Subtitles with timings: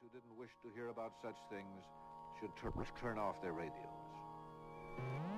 [0.00, 1.82] who didn't wish to hear about such things
[2.40, 2.50] should
[3.00, 5.37] turn off their radios.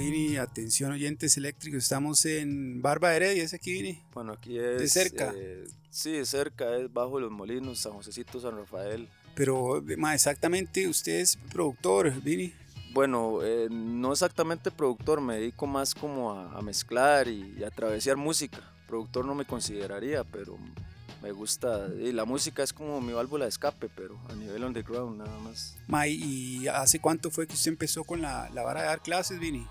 [0.00, 4.02] Vini, atención oyentes eléctricos, estamos en Barba Heredia, ¿es aquí, Vini?
[4.14, 4.78] Bueno, aquí es...
[4.78, 5.30] ¿De cerca?
[5.36, 9.10] eh, sí, de cerca, es bajo los molinos, San Josecito, San Rafael.
[9.34, 12.54] Pero, ma, exactamente, usted es productor, Vini.
[12.94, 17.70] Bueno, eh, no exactamente productor, me dedico más como a, a mezclar y, y a
[17.70, 18.72] travesar música.
[18.88, 20.58] Productor no me consideraría, pero
[21.22, 25.18] me gusta, y la música es como mi válvula de escape, pero a nivel underground
[25.18, 25.76] nada más.
[25.86, 29.38] Ma, ¿y hace cuánto fue que usted empezó con la, la vara de dar clases,
[29.38, 29.66] Vini?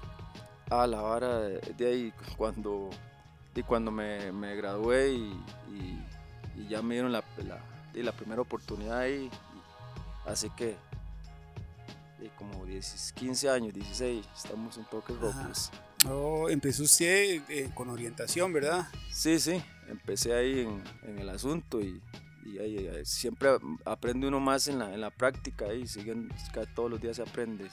[0.70, 2.90] Ah, la vara de, de ahí, cuando,
[3.55, 5.34] y cuando me, me gradué y,
[5.72, 6.05] y-
[6.62, 7.60] y ya me dieron la, la,
[7.94, 9.30] la primera oportunidad ahí,
[10.26, 10.76] así que
[12.38, 15.41] como 10, 15 años, 16, estamos en toques Ajá.
[15.43, 15.71] rocos.
[16.08, 18.88] Oh, empezó usted eh, con orientación, ¿verdad?
[19.12, 22.02] Sí, sí, empecé ahí en, en el asunto y,
[22.46, 23.49] y ahí, ahí siempre
[23.86, 26.30] aprende uno más en la, en la práctica y siguen,
[26.76, 27.70] todos los días se aprende.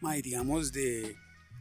[0.00, 1.16] Ma, y digamos de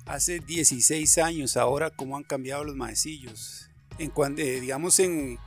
[0.10, 3.70] hace 16 años ahora, ¿cómo han cambiado los maecillos?
[4.00, 5.38] En cuanto, digamos, en,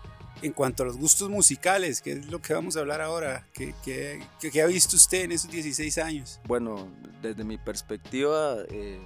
[0.41, 3.75] en cuanto a los gustos musicales, que es lo que vamos a hablar ahora, ¿qué,
[3.85, 6.41] qué, qué- ha visto usted en esos 16 años?
[6.45, 6.89] Bueno,
[7.21, 9.01] desde mi perspectiva, eh,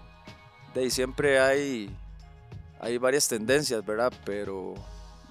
[0.75, 1.91] de siempre hay,
[2.81, 4.13] hay varias tendencias, ¿verdad?
[4.27, 4.75] Pero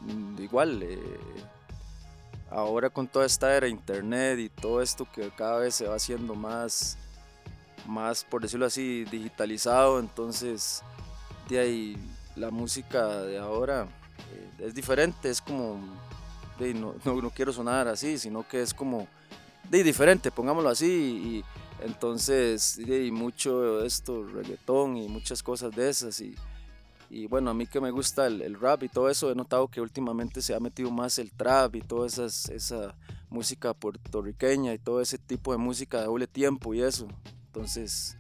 [0.02, 1.00] mm, igual, eh,
[2.50, 6.34] ahora con toda esta era internet y todo esto que cada vez se va haciendo
[6.36, 6.98] más,
[7.88, 10.84] más por decirlo así, digitalizado, entonces
[11.50, 11.98] de ahí
[12.36, 13.88] la música de ahora
[14.34, 15.80] eh, es diferente, es como,
[16.60, 19.08] de no, no, no quiero sonar así, sino que es como
[19.70, 21.44] de diferente, pongámoslo así, y
[21.84, 26.36] entonces de mucho esto, reggaetón y muchas cosas de esas, y,
[27.10, 29.68] y bueno, a mí que me gusta el, el rap y todo eso, he notado
[29.68, 32.96] que últimamente se ha metido más el trap y toda esas, esa
[33.30, 37.08] música puertorriqueña y todo ese tipo de música de doble tiempo y eso,
[37.56, 38.18] entonces...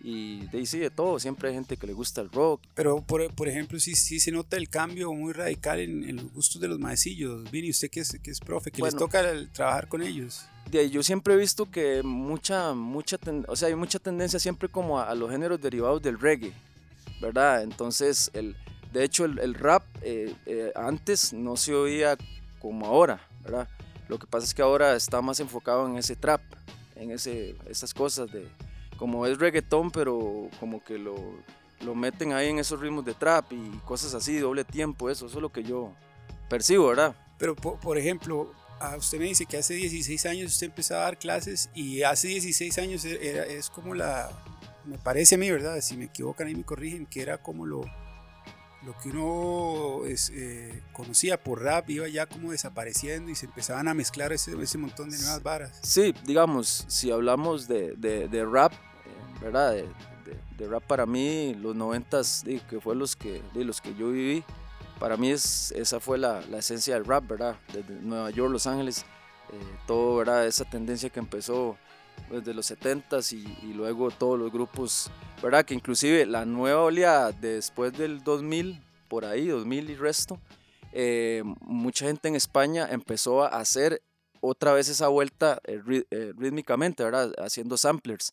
[0.00, 3.02] Y de ahí sí, de todo, siempre hay gente que le gusta el rock, Pero,
[3.02, 6.62] por, por ejemplo, sí, sí se nota el cambio muy radical en, en los gustos
[6.62, 7.50] de los maecillos.
[7.50, 8.98] Vini, usted que es, que es profe, que les Bueno.
[9.06, 10.46] toca el- trabajar con ellos.
[10.70, 14.38] De ahí yo siempre he visto que mucha, mucha, ten- o sea, hay mucha tendencia
[14.38, 16.52] siempre como a, a los géneros derivados del reggae,
[17.20, 17.64] ¿verdad?
[17.64, 18.54] Entonces, el,
[18.92, 22.16] de hecho, el, el rap eh, eh, antes no se oía
[22.60, 23.68] como ahora, ¿verdad?
[24.08, 26.40] Lo que pasa es que ahora está más enfocado en ese trap,
[26.94, 28.46] en ese, esas cosas de,
[28.98, 31.14] como es reggaetón, pero como que lo,
[31.80, 35.36] lo meten ahí en esos ritmos de trap y cosas así, doble tiempo, eso, eso
[35.38, 35.92] es lo que yo
[36.50, 37.14] percibo, ¿verdad?
[37.38, 40.98] Pero, po- por, ejemplo, a usted me dice que hace 16 años usted empezó a
[40.98, 44.28] dar clases y hace 16 años e- era, es como la,
[44.84, 45.80] me parece a mí, ¿verdad?
[45.80, 47.82] Si me equivocan ahí me corrigen, que era como lo,
[48.84, 53.86] lo que uno es, eh, conocía por rap, iba ya como desapareciendo y se empezaban
[53.88, 55.78] a mezclar ese, ese montón de nuevas varas.
[55.82, 58.72] Sí, digamos, si hablamos de, de- de rap,
[59.40, 59.72] ¿verdad?
[59.72, 59.88] De, de-
[60.58, 64.44] de rap para mí, los noventas, que fue los que, los que yo viví,
[64.98, 67.56] para mí es, esa fue la, la esencia del rap, ¿verdad?
[67.72, 69.06] Desde Nueva York, Los Ángeles,
[69.52, 70.46] eh, todo, ¿verdad?
[70.46, 71.78] Esa tendencia que empezó
[72.30, 75.10] desde los 70s y, y luego todos los grupos,
[75.42, 75.64] ¿verdad?
[75.64, 80.38] Que inclusive la nueva oleada después del 2000, por ahí, 2000 y resto,
[80.92, 84.02] eh, mucha gente en España empezó a hacer
[84.40, 87.32] otra vez esa vuelta eh, eh, rítmicamente, ¿verdad?
[87.38, 88.32] Haciendo samplers.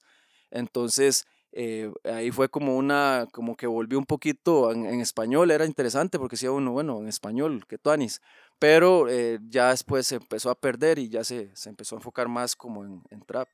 [0.55, 5.65] Entonces, eh, ahí fue como una, como que volvió un poquito en, en español, era
[5.65, 8.21] interesante porque decía uno, bueno, en español, que tuanis.
[8.57, 12.27] Pero eh, ya después se empezó a perder y ya se, se empezó a enfocar
[12.29, 13.49] más como en, en trap.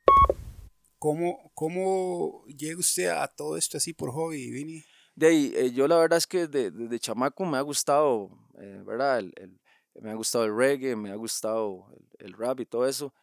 [1.00, 4.84] ¿Cómo, ¿Cómo llega usted a todo esto así por hobby, Vini?
[5.16, 8.30] De ahí, eh, yo la verdad es que desde, desde chamaco me ha gustado,
[8.60, 9.20] eh, ¿verdad?
[9.20, 9.60] El, el-
[10.02, 11.88] me ha gustado el reggae, me ha gustado
[12.20, 13.14] el, el rap y todo eso.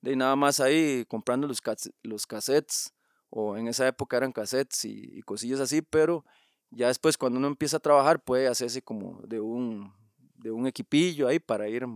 [0.00, 1.60] De ahí nada más ahí comprando los,
[2.02, 2.94] los cassettes,
[3.30, 6.24] o en esa época eran cassettes y, y cosillas así, pero
[6.70, 9.92] ya después cuando uno empieza a trabajar puede hacerse como de un,
[10.36, 11.86] de un equipillo ahí para ir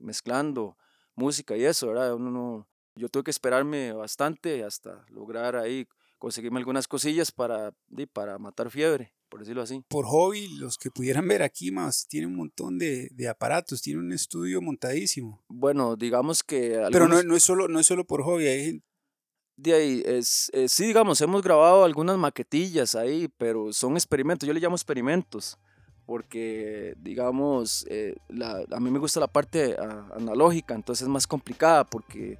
[0.00, 0.76] mezclando
[1.14, 2.14] música y eso, ¿verdad?
[2.14, 5.86] Uno no- yo tuve que esperarme bastante hasta lograr ahí
[6.18, 7.74] conseguirme algunas cosillas para,
[8.12, 9.82] para matar fiebre, por decirlo así.
[9.88, 14.00] Por hobby, los que pudieran ver aquí más, tiene un montón de, de aparatos, tiene
[14.00, 15.44] un estudio montadísimo.
[15.48, 16.80] Bueno, digamos que...
[16.92, 18.86] Pero no, algunos- no, es solo, no es solo por hobby, hay gente-
[19.56, 24.52] De ahí, es, eh, sí, digamos, hemos grabado algunas maquetillas ahí, pero son experimentos, yo
[24.52, 25.56] le llamo experimentos,
[26.06, 31.26] porque digamos, eh, la- a mí me gusta la parte a- analógica, entonces es más
[31.26, 32.38] complicada porque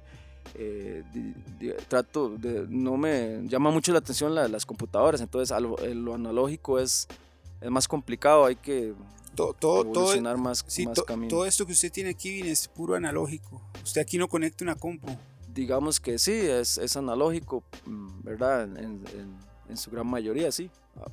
[0.53, 5.57] eh, di- di- trato de, no me llama mucho la atención la- las computadoras, entonces
[5.59, 7.07] lo, analógico es,
[7.59, 8.93] es más complicado, hay que
[9.33, 11.29] todo, todo, todo, evolucionar más, sí, más to- camino.
[11.29, 13.59] todo esto que usted tiene aquí es puro analógico.
[13.83, 15.07] Usted aquí no conecta una compu.
[15.55, 18.63] Digamos que sí, es, es analógico, mm, ¿verdad?
[18.63, 20.69] En, en- en su gran mayoría, sí.
[20.95, 21.07] Ah,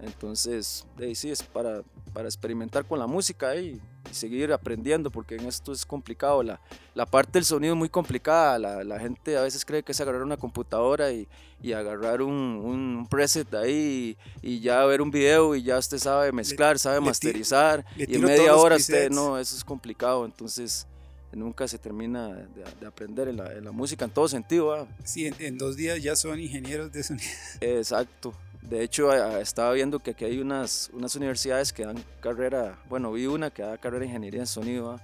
[0.00, 1.82] Entonces, sí, es para,
[2.14, 3.78] para experimentar con la música y,
[4.10, 6.42] y seguir aprendiendo, porque en esto es complicado.
[6.42, 6.58] La,
[6.94, 8.58] la parte del sonido es muy complicada.
[8.58, 11.28] La, la gente a veces cree que es agarrar una computadora y,
[11.62, 15.98] y agarrar un, un preset ahí y, y ya ver un video y ya usted
[15.98, 17.84] sabe mezclar, sabe le masterizar.
[17.96, 20.24] le y en tiro media hora usted, no, eso es complicado.
[20.24, 20.86] Entonces,
[21.32, 24.66] nunca se termina de, de aprender en la, en la música en todo sentido.
[24.66, 24.86] ¿va?
[25.04, 27.28] Sí, en, en dos días ya son ingenieros de sonido.
[27.60, 28.34] Exacto.
[28.62, 33.26] De hecho, estaba viendo que aquí hay unas, unas universidades que dan carrera, bueno, vi
[33.26, 34.88] una que da carrera de ingeniería en sonido.
[34.88, 35.00] ¿va?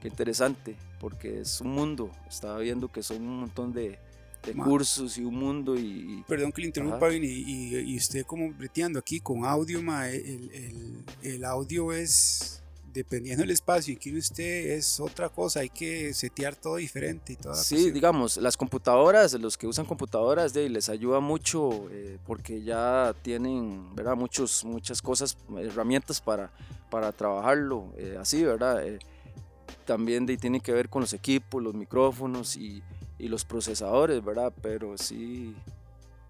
[0.00, 2.10] Qué interesante, porque es un mundo.
[2.28, 3.98] Estaba viendo que son un montón de,
[4.64, 6.24] cursos y un mundo y...
[6.26, 11.04] Perdón que le interrumpa, y, y usted como breteando aquí con audio, ma, el, el-
[11.22, 12.62] el audio es,
[12.92, 17.36] dependiendo del espacio en que usted, es otra cosa, hay que setear todo diferente y
[17.36, 17.94] toda Sí, cuestión.
[17.94, 23.94] digamos, las computadoras, los que usan computadoras, de, les ayuda mucho eh, porque ya tienen,
[23.94, 24.16] ¿verdad?
[24.16, 26.52] Muchos, muchas cosas, herramientas para,
[26.90, 28.86] para trabajarlo eh, así, ¿verdad?
[28.86, 28.98] Eh,
[29.84, 32.82] también de, tiene que ver con los equipos, los micrófonos y,
[33.18, 34.52] y los procesadores, ¿verdad?
[34.62, 35.54] Pero sí,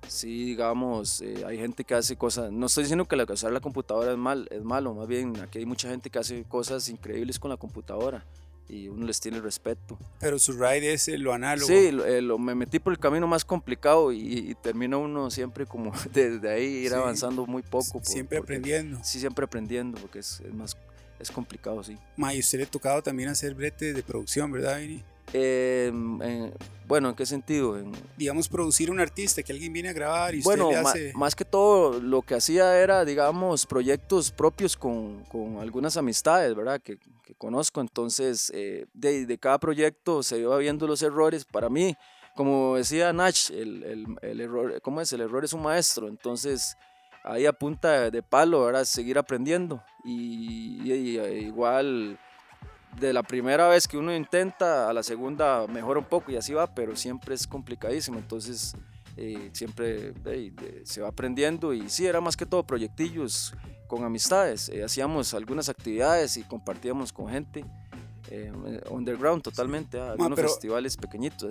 [0.06, 3.60] sí, digamos, eh, hay gente que hace cosas, no estoy diciendo que la- usar la
[3.60, 7.38] computadora es, mal, es malo, más bien aquí hay mucha gente que hace cosas increíbles
[7.38, 8.24] con la computadora
[8.68, 9.98] y uno les tiene respeto.
[10.20, 11.66] Pero su ride es eh, lo análogo.
[11.66, 14.20] Sí, lo- eh, lo- me metí por el camino más complicado y,
[14.50, 17.94] y termina uno siempre como desde ahí ir Sí, avanzando muy poco.
[17.94, 19.00] por- siempre porque- aprendiendo.
[19.02, 20.76] Sí, siempre aprendiendo porque es, es más
[21.18, 21.98] es complicado, sí.
[22.16, 25.02] Ma, y usted le ha tocado también hacer brete de producción, ¿verdad, Vini?
[25.32, 25.92] Eh,
[26.22, 26.52] eh,
[26.86, 27.78] bueno, ¿en qué sentido?
[27.78, 30.90] En- Digamos, producir un artista que alguien viene a grabar y usted bueno, le ma-
[30.90, 31.12] hace...
[31.14, 36.80] más que todo lo que hacía era, digamos, proyectos propios con, con algunas amistades, ¿verdad?
[36.80, 37.80] Que, que conozco.
[37.80, 41.44] Entonces, eh, de, de cada proyecto se iba viendo los errores.
[41.44, 41.94] Para mí,
[42.34, 45.12] como decía Nach, el, el, el error, ¿cómo es?
[45.12, 46.08] El error es un maestro.
[46.08, 46.76] Entonces,
[47.22, 48.84] ahí a punta de palo, ¿verdad?
[48.84, 49.80] Seguir aprendiendo.
[50.04, 52.18] Y, y- y, igual,
[52.98, 56.52] de la primera vez que uno intenta, a la segunda mejora un poco y así
[56.52, 58.18] va, pero siempre es complicadísimo.
[58.18, 58.74] Entonces,
[59.16, 63.54] eh, siempre eh, se va aprendiendo y sí, era más que todo proyectillos
[63.86, 64.68] con amistades.
[64.68, 67.64] eh, hacíamos algunas actividades y compartíamos con gente.
[68.32, 68.52] eh,
[68.90, 71.50] underground totalmente, ah, algunos pero- festivales pequeñitos.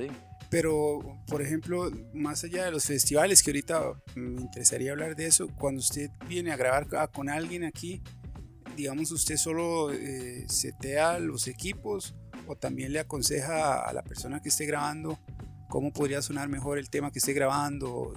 [0.49, 5.47] Pero, por ejemplo, más allá de los festivales, que ahorita me interesaría hablar de eso,
[5.59, 8.01] cuando usted viene a grabar a- con alguien aquí,
[8.75, 12.15] digamos, usted solo eh, setea los equipos
[12.47, 15.19] o también le aconseja a la persona que esté grabando
[15.67, 18.13] cómo podría sonar mejor el tema que esté grabando.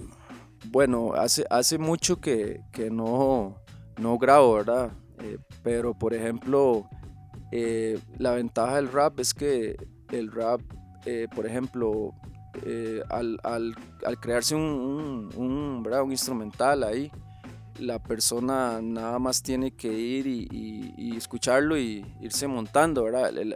[0.69, 3.61] Bueno, hace, hace mucho que, que no,
[3.99, 4.91] no grabo, ¿verdad?
[5.19, 6.89] Eh, pero, por ejemplo,
[7.51, 9.75] eh, la ventaja del rap es que
[10.11, 10.61] el rap,
[11.05, 12.13] eh, por ejemplo,
[13.09, 13.75] al, al-
[14.05, 17.11] al crearse un, un- un instrumental ahí,
[17.79, 23.35] la persona nada más tiene que ir y, escucharlo y irse montando, ¿verdad?
[23.37, 23.55] El,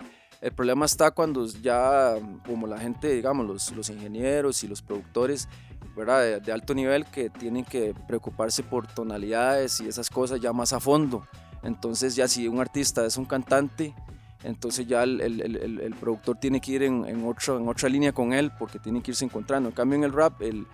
[0.55, 5.49] problema está cuando ya, como la gente, digamos, los, los ingenieros y los productores,
[5.95, 6.39] ¿verdad?
[6.41, 10.79] De, alto nivel que tienen que preocuparse por tonalidades y esas cosas ya más a
[10.79, 11.27] fondo.
[11.63, 13.95] Entonces ya si un artista es un cantante,
[14.43, 18.79] entonces ya el, productor tiene que ir en, en, en otra línea con él porque
[18.79, 19.69] tiene que irse encontrando.
[19.69, 20.65] En cambio en el rap, el,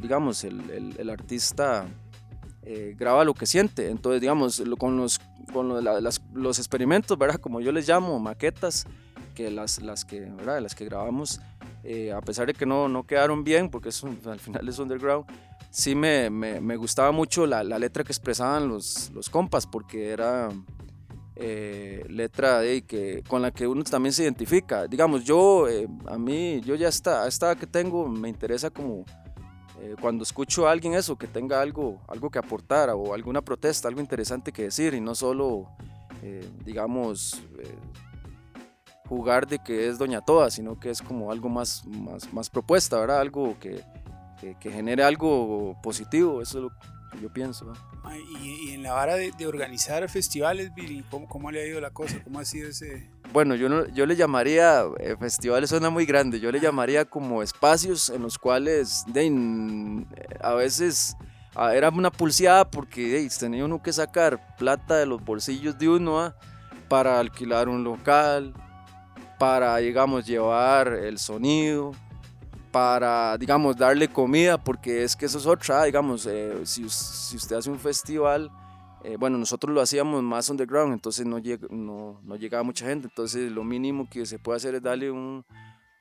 [0.00, 1.86] digamos, el artista
[2.64, 3.88] eh, graba lo que siente.
[3.90, 5.20] Entonces, digamos, con los,
[5.52, 7.40] con lo de la- las- los experimentos, ¿verdad?
[7.40, 8.86] Como yo les llamo, maquetas,
[9.34, 10.60] que las, las, que, ¿verdad?
[10.60, 11.40] las que grabamos,
[11.84, 15.24] eh, a pesar de que no, no quedaron bien, porque es al final es underground,
[15.70, 20.10] sí me, me, me gustaba mucho la, la letra que expresaban los, los compas, porque
[20.10, 20.50] era
[21.36, 24.86] eh, letra de, que, con la que uno también se identifica.
[24.86, 29.04] Digamos, yo, eh, a mí, yo ya está, esta que tengo, me interesa como
[29.82, 33.88] eh, cuando escucho a alguien eso, que tenga algo, algo que aportar o alguna protesta,
[33.88, 35.66] algo interesante que decir y no solo,
[36.22, 37.74] eh, digamos, eh,
[39.08, 41.84] jugar de que es Doña Toda, sino que es como algo más,
[42.32, 43.20] más, propuesta, ¿verdad?
[43.20, 43.82] Algo que,
[44.60, 46.70] que, genere algo positivo, eso es lo
[47.10, 47.72] que yo pienso.
[48.40, 51.90] Y, en la vara de, de organizar festivales, Billy, ¿cómo, ¿cómo le ha ido la
[51.90, 52.22] cosa?
[52.22, 53.10] ¿Cómo ha sido ese...?
[53.32, 57.42] Bueno, yo, no, yo le llamaría, eh, festivales suena muy grande, yo le llamaría como
[57.42, 60.04] espacios en los cuales de,
[60.42, 61.16] a veces
[61.54, 66.20] ah, era una pulseada porque tenía uno que sacar plata de los bolsillos de uno
[66.20, 66.34] ah,
[66.88, 68.52] para alquilar un local,
[69.38, 71.92] para, digamos, llevar el sonido,
[72.70, 77.56] para, digamos, darle comida, porque es que eso es otra, digamos, eh, si, si, usted
[77.56, 78.50] hace un festival,
[79.04, 81.40] eh, bueno, nosotros lo hacíamos más underground, entonces no,
[81.70, 85.44] no, no, llegaba mucha gente, entonces lo mínimo que se puede hacer es darle un,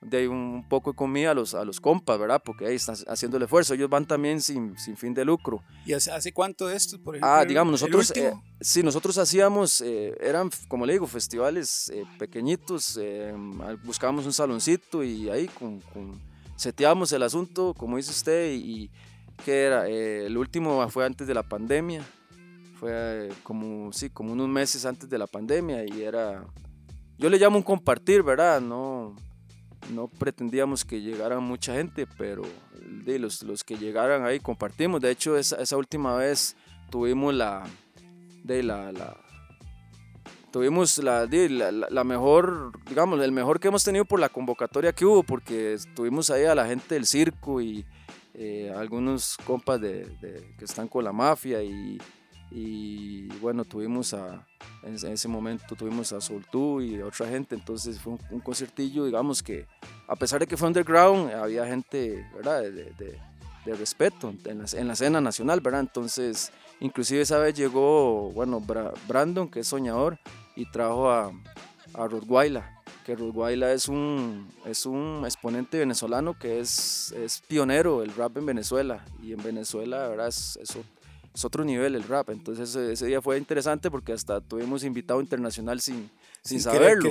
[0.01, 2.41] de un poco de comida a los, a los compas, ¿verdad?
[2.43, 5.63] Porque ahí están haciendo el esfuerzo, ellos van también sin, sin fin de lucro.
[5.85, 7.33] ¿Y hace, hace cuánto de esto, por ejemplo?
[7.33, 12.99] Ah, digamos, nosotros, eh, sí, nosotros hacíamos, eran, como le digo, festivales pequeñitos,
[13.83, 16.19] buscábamos un saloncito y ahí con, con
[16.61, 18.91] seteamos el asunto, como dice usted, y,
[19.43, 22.05] que era, eh, el último fue antes de la pandemia,
[22.81, 26.43] fue eh, como, sí, como unos meses antes de la pandemia y era,
[27.19, 28.59] yo le llamo un compartir, ¿verdad?
[28.59, 29.15] No,
[29.93, 32.41] no pretendíamos que llegara mucha gente, pero
[33.05, 34.99] de los, los que llegaran ahí compartimos.
[34.99, 36.55] De hecho, esa, esa última vez
[36.89, 37.67] tuvimos la,
[38.43, 39.15] de la, la
[40.51, 45.21] tuvimos la, la, mejor, digamos, el mejor que hemos tenido por la convocatoria que hubo,
[45.21, 47.85] porque tuvimos ahí a la gente del circo y
[48.33, 50.07] eh, algunos compas de,
[50.57, 51.99] que están con la mafia y,
[52.51, 54.45] y bueno, tuvimos a,
[54.83, 59.41] en, ese momento tuvimos a Soltú y a otra gente, entonces fue un, conciertillo, digamos
[59.41, 59.65] que
[60.07, 62.61] a pesar de que fue underground, había gente, ¿verdad?
[62.61, 63.19] De,
[63.65, 65.81] de respeto en la, en la, escena nacional, ¿verdad?
[65.81, 68.61] Entonces, inclusive esa vez llegó, bueno,
[69.07, 70.17] Brandon, que es soñador,
[70.55, 71.31] y trajo a,
[71.93, 72.63] a Rottweiler,
[73.05, 78.45] que Rottweiler es un, es un exponente venezolano que es, es pionero del rap en
[78.45, 80.27] Venezuela y en Venezuela ¿verdad?
[80.27, 80.77] Es, es,
[81.43, 86.09] otro nivel el rap, entonces ese, día fue interesante porque hasta tuvimos invitado internacional sin,
[86.43, 87.09] sin, saberlo.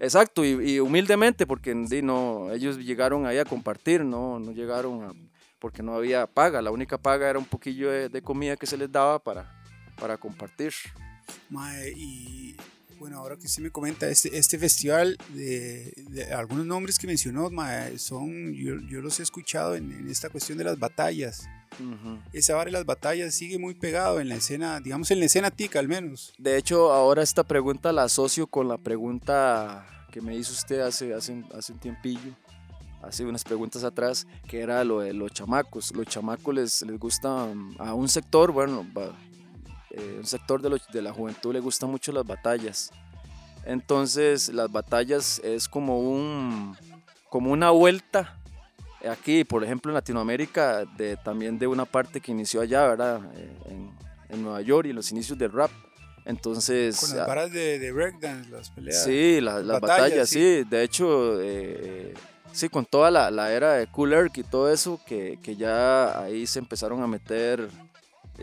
[0.00, 5.12] Exacto, y, humildemente porque no, ellos llegaron ahí a compartir, no, no llegaron a,
[5.58, 8.76] porque no había paga, la única paga era un poquillo de, de comida que se
[8.76, 9.50] les daba para,
[9.98, 10.72] para compartir.
[11.48, 12.56] Mae, y
[13.04, 17.50] bueno, ahora que usted me comenta, este, este festival, de, algunos nombres que mencionó,
[17.98, 21.46] son, yo, yo, los he escuchado en, esta cuestión de las batallas.
[22.32, 25.50] Esa vara de las batallas sigue muy pegado en la escena, digamos en la escena
[25.50, 26.32] tica al menos.
[26.38, 31.12] De hecho, ahora esta pregunta la asocio con la pregunta que me hizo usted hace,
[31.12, 32.34] hace, hace un tiempillo,
[33.02, 35.94] hace unas preguntas atrás, que era lo de los chamacos.
[35.94, 38.86] Los chamacos les, les gusta a un sector, bueno,
[39.96, 42.90] eh, un sector de, de, la juventud le gustan mucho las batallas.
[43.64, 46.76] Entonces las batallas es como, un,
[47.28, 48.38] como una vuelta
[49.08, 53.20] aquí, por ejemplo en Latinoamérica, de, también de una parte que inició allá, ¿verdad?
[53.36, 54.04] Eh, en,
[54.42, 55.70] Nueva York y los inicios del rap.
[56.24, 56.98] Entonces...
[56.98, 59.04] Con las varas de, de breakdance, las peleas.
[59.04, 60.64] Sí, las batallas, sí.
[60.64, 62.14] De hecho, eh,
[62.52, 66.18] sí, con toda la, la, era de Cool Herc y todo eso, que, que ya
[66.18, 67.68] ahí se empezaron a meter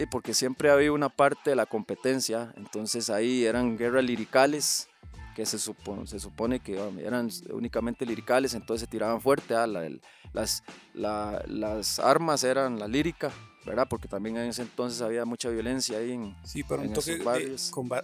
[0.10, 4.90] porque siempre había una parte de la competencia, entonces ahí eran guerras liricales,
[5.36, 10.64] que se supone, se supone que eran únicamente liricales, entonces se tiraban fuerte, ah, las,
[10.94, 13.32] las armas eran la lírica,
[13.66, 13.88] ¿verdad?
[13.90, 17.20] Porque también en ese entonces había mucha violencia ahí en Sí, pero un toque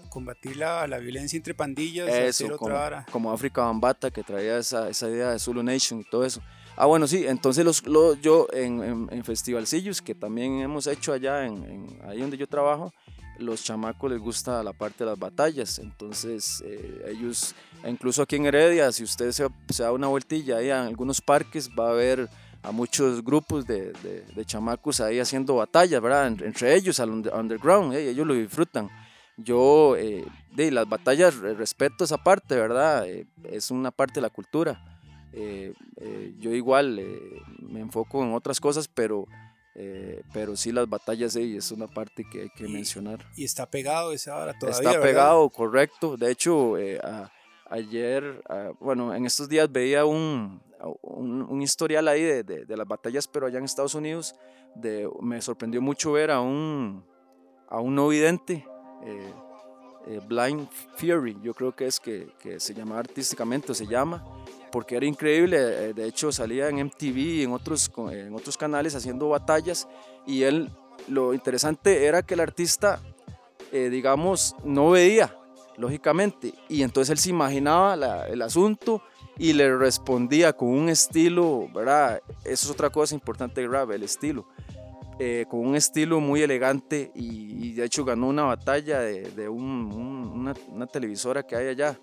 [0.09, 2.77] combatir la, la, violencia entre pandillas, eso, como,
[3.11, 6.41] como África Bambata, que traía esa, esa idea de Zulu Nation y todo eso.
[6.79, 11.99] Ah, bueno, sí, entonces los, yo en, en, festivalcillos que también hemos hecho allá, en,
[12.05, 12.93] ahí donde yo trabajo,
[13.39, 18.45] los chamacos les gusta la parte de las batallas, entonces eh, ellos, incluso aquí en
[18.45, 22.29] Heredia, si usted se, se, da una vueltilla ahí en algunos parques, va a ver
[22.61, 23.91] a muchos grupos de,
[24.35, 26.27] de, chamacos ahí haciendo batallas, ¿verdad?
[26.27, 28.87] Entre ellos, al underground, eh, ellos lo disfrutan.
[29.35, 33.07] Yo, eh, de las batallas, respeto esa parte, ¿verdad?
[33.45, 34.96] es una parte de la cultura
[35.33, 39.27] eh, eh, yo igual eh, me enfoco en otras cosas, pero,
[40.33, 43.19] pero sí las batallas de es una parte que hay que mencionar.
[43.35, 44.89] Y está pegado esa hora todavía.
[44.89, 46.17] Está pegado, correcto.
[46.17, 46.75] De hecho,
[47.69, 48.41] ayer,
[48.79, 50.61] bueno, en estos días veía un,
[51.03, 54.33] un, historial ahí de, de, las batallas, pero allá en Estados Unidos,
[54.73, 57.05] de, me sorprendió mucho ver a un,
[57.69, 58.65] a un no vidente.
[60.27, 64.23] Blind Fury, yo creo que es que, se llama artísticamente, se llama,
[64.71, 68.95] porque era increíble, eh, de hecho salía en MTV y en otros, en otros canales
[68.95, 69.87] haciendo batallas
[70.25, 70.69] y él,
[71.07, 73.01] lo interesante era que el artista,
[73.71, 75.35] eh, digamos, no veía,
[75.77, 79.01] lógicamente, y entonces él se imaginaba el asunto
[79.37, 82.21] y le respondía con un estilo, ¿verdad?
[82.43, 84.47] Eso es otra cosa importante de rap, el estilo.
[85.19, 90.53] Eh, con un estilo muy elegante y, de hecho ganó una batalla de, una,
[90.91, 91.99] televisora que hay allá.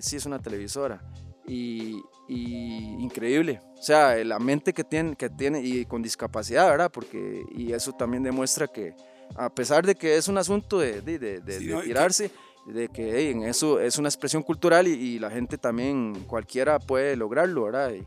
[0.00, 1.00] sí, es una televisora
[1.46, 3.60] y, increíble.
[3.78, 6.90] O sea, la mente que tiene, que tiene y con discapacidad, ¿verdad?
[6.92, 8.94] Porque, y eso también demuestra que,
[9.36, 12.30] a pesar de que es un asunto de, de, de, de tirarse,
[12.66, 17.64] de que en eso es una expresión cultural y, la gente también, cualquiera puede lograrlo,
[17.64, 17.92] ¿verdad?
[17.92, 18.06] Y,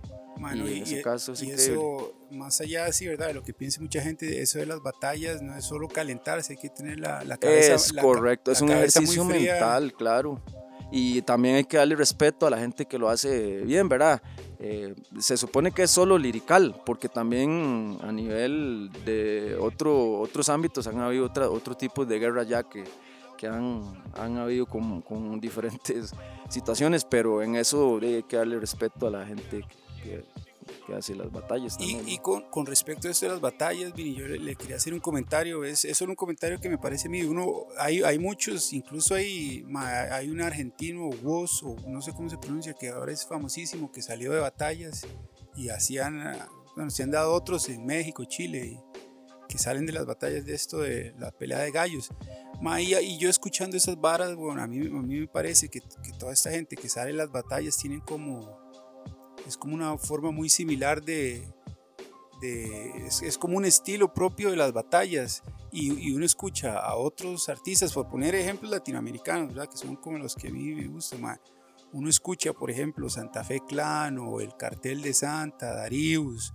[0.51, 3.27] en ese caso es y eso, más allá así, ¿verdad?
[3.27, 6.59] De lo que piensa mucha gente, eso de las batallas no es solo calentarse, hay
[6.59, 7.75] que tener la, la cabeza.
[7.75, 10.41] Es correcto, es un ejercicio mental, claro.
[10.95, 14.21] Y también hay que darle respeto a la gente que lo hace bien, ¿verdad?
[14.59, 20.85] Eh, se supone que es solo lirical, porque también a nivel de otro, otros ámbitos
[20.85, 22.83] han habido otra, otro tipo de guerra ya que,
[23.37, 23.81] que han,
[24.15, 26.13] han habido con, con, diferentes
[26.47, 31.31] situaciones, pero en eso hay que darle respeto a la gente que, que hace las
[31.31, 31.77] batallas.
[31.77, 32.07] También.
[32.07, 34.93] Y, y con, con, respecto a esto de las batallas, Vini, yo le, quería hacer
[34.93, 38.73] un comentario, es, es un comentario que me parece a mí, uno, hay, hay muchos,
[38.73, 43.25] incluso hay, hay un argentino, Woz, o no sé cómo se pronuncia, que ahora es
[43.25, 45.05] famosísimo, que salió de batallas
[45.55, 46.37] y hacían,
[46.75, 48.79] bueno, se han dado otros en México, Chile,
[49.47, 52.09] que salen de las batallas de esto, de la pelea de gallos.
[52.79, 56.33] y, yo escuchando esas varas, bueno, a mí, a mí me parece que, que, toda
[56.33, 58.62] esta gente que sale en las batallas tienen como,
[59.47, 61.47] es como una forma muy similar de,
[62.41, 65.43] de es, es, como un estilo propio de las batallas.
[65.71, 69.69] Y, y, uno escucha a otros artistas, por poner ejemplos latinoamericanos, ¿verdad?
[69.69, 71.39] que son como los que a mí me gustan.
[71.91, 76.53] Uno escucha, por ejemplo, Santa Fe Clan o el Cartel de Santa, Darius,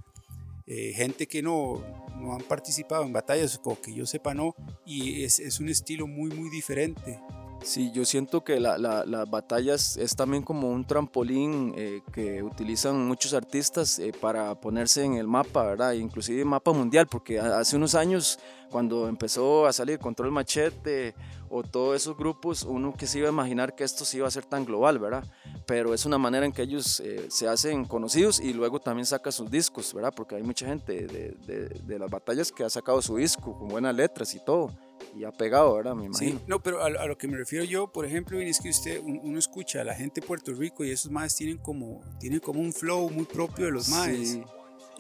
[0.67, 1.83] eh, gente que no,
[2.17, 4.55] no han participado en batallas, o que yo sepa no,
[4.85, 7.21] y es, es un estilo muy, muy diferente.
[7.63, 13.07] Sí, yo siento que la, las batallas es también como un trampolín eh, que utilizan
[13.07, 15.93] muchos artistas eh, para ponerse en el mapa, ¿verdad?
[15.93, 18.39] Inclusive mapa mundial, porque hace unos años
[18.71, 21.15] cuando empezó a salir Control Machete
[21.51, 24.31] o todos esos grupos, uno que se iba a imaginar que esto se iba a
[24.31, 25.25] ser tan global, ¿verdad?
[25.67, 29.33] Pero es una manera en que ellos eh, se hacen conocidos y luego también saca
[29.33, 30.13] sus discos, ¿verdad?
[30.17, 34.35] Porque hay mucha gente de las batallas que ha sacado su disco con buenas letras
[34.35, 34.71] y todo
[35.19, 35.95] y ha pegado, ¿verdad?
[35.95, 36.39] Me imagino.
[36.39, 39.39] Sí, no, pero a, lo que me refiero yo, por ejemplo, es que usted, uno
[39.39, 42.73] escucha a la gente de Puerto Rico y esos más tienen como, tienen como un
[42.73, 43.87] flow muy propio de los.
[43.87, 44.43] Sí.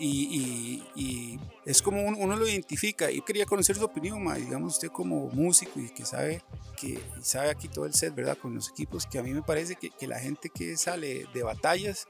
[0.00, 3.11] Y, y, es como uno, lo identifica.
[3.11, 6.42] y quería conocer su opinión, ma, digamos usted como músico y que sabe
[6.81, 8.38] que sabe aquí todo el set, ¿verdad?
[8.38, 11.42] Con los equipos, que a mí me parece que, que la gente que sale de
[11.42, 12.07] batallas,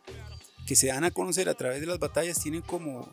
[0.67, 3.09] que se dan a conocer a través de las batallas, tienen como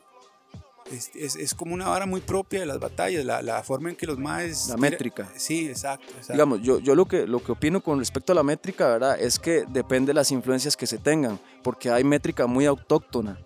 [0.92, 4.06] es, es, como una vara muy propia de las batallas, la, la forma en que
[4.06, 4.68] los maes...
[4.70, 5.28] La métrica.
[5.36, 8.44] Sí, exacto, exacto, Digamos, yo, yo lo, que, lo que opino con respecto a la
[8.44, 9.20] métrica, ¿verdad?
[9.20, 13.40] Es que depende de las influencias que se tengan, porque hay métrica muy autóctona.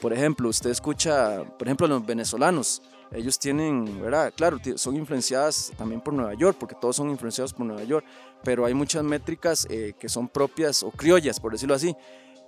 [0.00, 4.32] Por ejemplo, usted escucha, por ejemplo, los venezolanos, ellos tienen, ¿verdad?
[4.36, 8.04] Claro, son influenciadas también por Nueva York, porque todos son influenciados por Nueva York,
[8.44, 11.96] pero hay muchas métricas eh, que son propias o criollas, por decirlo así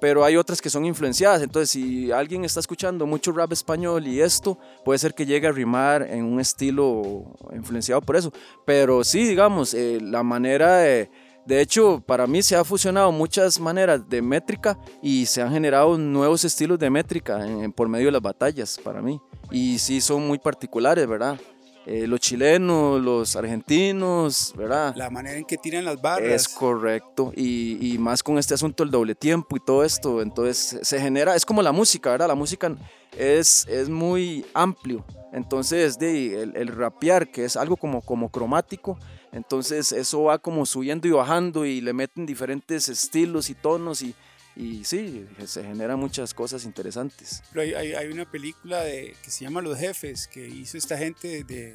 [0.02, 1.42] pero hay otras que son influenciadas.
[1.42, 5.52] Entonces, si alguien está escuchando mucho rap español y esto, puede ser que llegue a
[5.52, 7.22] rimar en un estilo
[7.54, 8.32] influenciado por eso.
[8.66, 11.08] Pero sí, digamos, eh, la manera de...
[11.46, 15.96] De hecho, para mí se ha fusionado muchas maneras de métrica y se han generado
[15.96, 17.38] nuevos estilos de métrica
[17.76, 19.20] por medio de las batallas, para mí.
[19.52, 21.38] Y sí son muy particulares, ¿verdad?
[21.84, 24.94] Eh, los chilenos, los argentinos, ¿verdad?
[24.94, 26.28] La manera en que tiran las barras.
[26.28, 30.78] Es correcto, y, y, más con este asunto del doble tiempo y todo esto, entonces
[30.80, 32.28] se genera, es como la música, ¿verdad?
[32.28, 32.72] La música
[33.18, 38.96] es, es muy amplio, entonces de, el, el rapear, que es algo como, como cromático,
[39.32, 44.14] entonces eso va como subiendo y bajando y le meten diferentes estilos y tonos y
[44.54, 47.42] y sí, se generan muchas cosas interesantes.
[47.52, 51.44] Pero hay, hay, una película de, que se llama Los Jefes, que hizo esta gente
[51.44, 51.74] de...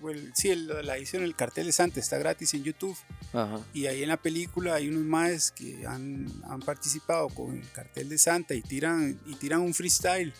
[0.00, 2.96] Bueno, sí, la hizo en el cartel de Santa, está gratis en YouTube.
[3.72, 8.08] Y ahí en la película hay unos maes que han, han, participado con el cartel
[8.08, 10.32] de Santa y tiran, y tiran un freestyle.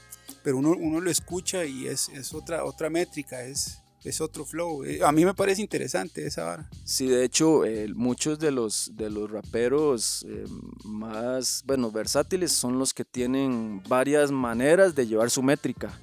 [0.43, 4.85] Pero uno, uno lo escucha y es, es otra, otra métrica, es, es otro flow.
[4.85, 6.69] Eh, a mí me parece interesante esa vara.
[6.85, 10.45] Sí, de hecho, eh, muchos de los, de los raperos eh,
[10.85, 15.99] más, bueno, versátiles son los que tienen varias maneras de llevar su métrica,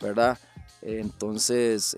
[0.00, 0.38] ¿verdad?
[0.82, 1.94] Entonces,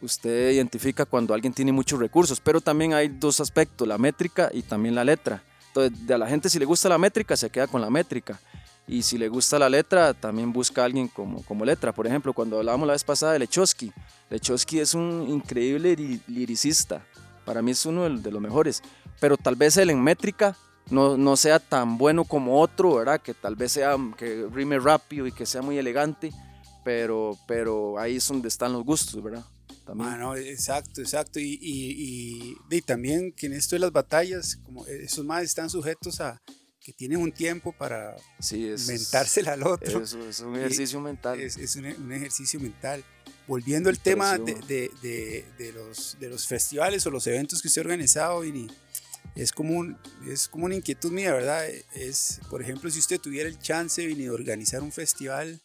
[0.00, 4.62] usted identifica cuando alguien tiene muchos recursos, pero también hay dos aspectos, la métrica y
[4.62, 5.42] también la letra.
[5.68, 8.40] Entonces, a la gente si le gusta la métrica, se queda con la métrica
[8.86, 11.92] y si le gusta la letra, también busca a alguien como, como letra.
[11.92, 13.92] Por ejemplo, cuando hablábamos la vez pasada de Lechowski,
[14.30, 17.04] Lechowski es un increíble liricista,
[17.44, 18.82] para mí es uno de los mejores,
[19.20, 20.56] pero tal vez él en métrica
[20.90, 23.20] no, no sea tan bueno como otro, ¿verdad?
[23.20, 26.32] Que tal vez sea, que rime rápido y que sea muy elegante,
[26.84, 29.44] pero, pero ahí es donde están los gustos, ¿verdad?
[29.86, 30.10] También.
[30.10, 31.40] Ah, exacto, exacto.
[31.40, 35.70] Y, y, y, y, también que en esto de las batallas, como esos más están
[35.70, 36.40] sujetos a,
[36.84, 40.02] que tienen un tiempo para Sí, es, inventársela al otro.
[40.02, 41.40] es, es un ejercicio mental.
[41.40, 43.04] Es, es un, un ejercicio mental.
[43.46, 47.68] Volviendo al tema de, de- de- de los, de los festivales o los eventos que
[47.68, 48.68] usted ha organizado, Vini,
[49.34, 51.66] es como, un- es como una inquietud mía, ¿verdad?
[51.94, 55.60] Es, por ejemplo, si usted tuviera el chance, Vini, de organizar un festival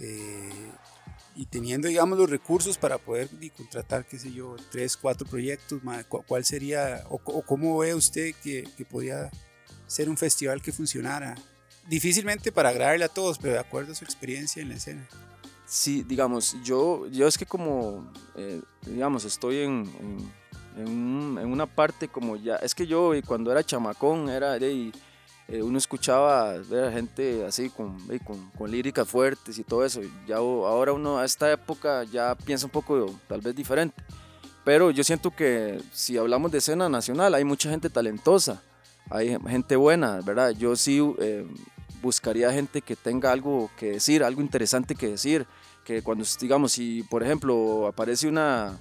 [0.00, 0.70] eh,
[1.36, 5.80] y teniendo, digamos, los recursos para poder contratar, qué sé yo, tres, cuatro proyectos,
[6.26, 9.30] ¿cuál sería, o, o cómo ve usted que, que podría
[9.90, 11.34] ser un festival que funcionara?
[11.88, 15.06] Difícilmente para agradarle a todos, pero de acuerdo a su experiencia en la escena.
[15.66, 20.32] Sí, digamos, yo, yo es que como, eh, digamos, estoy en, en,
[20.82, 24.58] en un- en una parte como ya, es que yo eh, cuando era chamacón, era
[24.58, 24.92] de,
[25.48, 30.36] eh, uno escuchaba a gente así con, con, con líricas fuertes y todo eso, ya
[30.36, 34.00] ahora uno a esta época ya piensa un poco tal vez diferente,
[34.64, 38.60] pero yo siento que si hablamos de escena nacional hay mucha gente talentosa,
[39.10, 40.50] hay gente buena, ¿verdad?
[40.52, 41.44] Yo sí eh,
[42.00, 45.46] buscaría gente que tenga algo que decir, algo interesante que decir,
[45.84, 48.78] que cuando, digamos, si por ejemplo aparece una,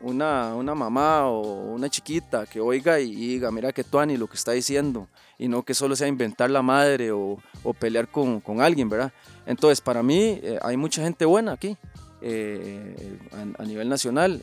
[0.00, 4.36] una, una mamá o una chiquita que oiga y, diga, mira que Tuani lo que
[4.36, 7.38] está diciendo, y no que solo sea inventar la madre o,
[7.78, 9.12] pelear con, con alguien, ¿verdad?
[9.46, 11.76] Entonces, para mí eh, hay mucha gente buena aquí.
[12.24, 14.40] eh, a, a nivel nacional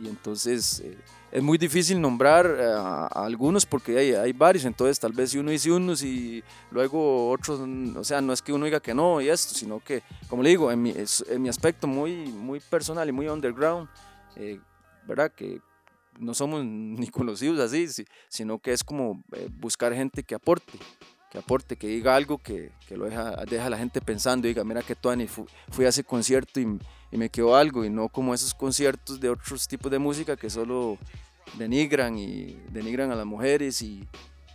[0.00, 0.80] y entonces
[1.32, 5.30] es muy difícil nombrar eh, a, a algunos porque hay, hay varios, entonces tal vez
[5.30, 8.80] si uno dice unos y luego otros, mm, o sea, no es que uno diga
[8.80, 10.94] que no y esto, sino que, como le digo, en mi,
[11.28, 13.88] en mi aspecto muy, muy personal y muy underground,
[14.36, 14.60] eh,
[15.06, 15.30] ¿verdad?
[15.32, 15.60] Que
[16.18, 20.78] no somos ni conocidos así, si- sino que es como eh, buscar gente que aporte,
[21.30, 24.62] que aporte, que diga algo que, que lo deja, deja a la gente pensando, diga,
[24.64, 26.78] mira que Tony, fu- fui a ese concierto y,
[27.10, 30.48] y me quedó algo, y no como esos conciertos de otros tipos de música que
[30.50, 30.98] solo
[31.58, 34.06] denigran y denigran a las mujeres y,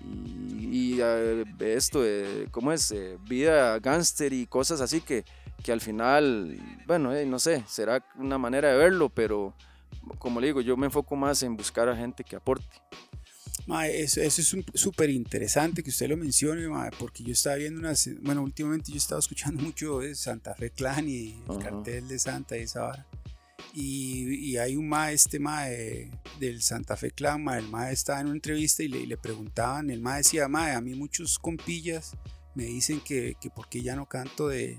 [0.01, 2.91] y, y, eh, esto, de, ¿cómo es?
[2.91, 5.25] Eh, vida gángster y cosas así que,
[5.63, 6.57] que al final,
[6.87, 9.53] bueno, eh, no sé, será una manera de verlo, pero
[10.19, 12.65] como le digo, yo me enfoco más en buscar a gente que aporte.
[13.67, 17.79] Mae, eso, eso es súper interesante que usted lo mencione, mae, porque yo estaba viendo
[17.79, 21.69] unas, bueno, últimamente yo estaba escuchando mucho de Santa Fe Clan y el Ajá.
[21.69, 23.07] cartel de Santa y esa vara.
[23.73, 28.19] Y, y hay un mae, este mae del Santa Fe Clan, mae, el mae estaba
[28.19, 31.39] en una entrevista y le, y le preguntaban, el mae decía, mae, a mí muchos
[31.39, 32.17] compillas
[32.55, 34.77] me dicen que, que por qué ya no canto de,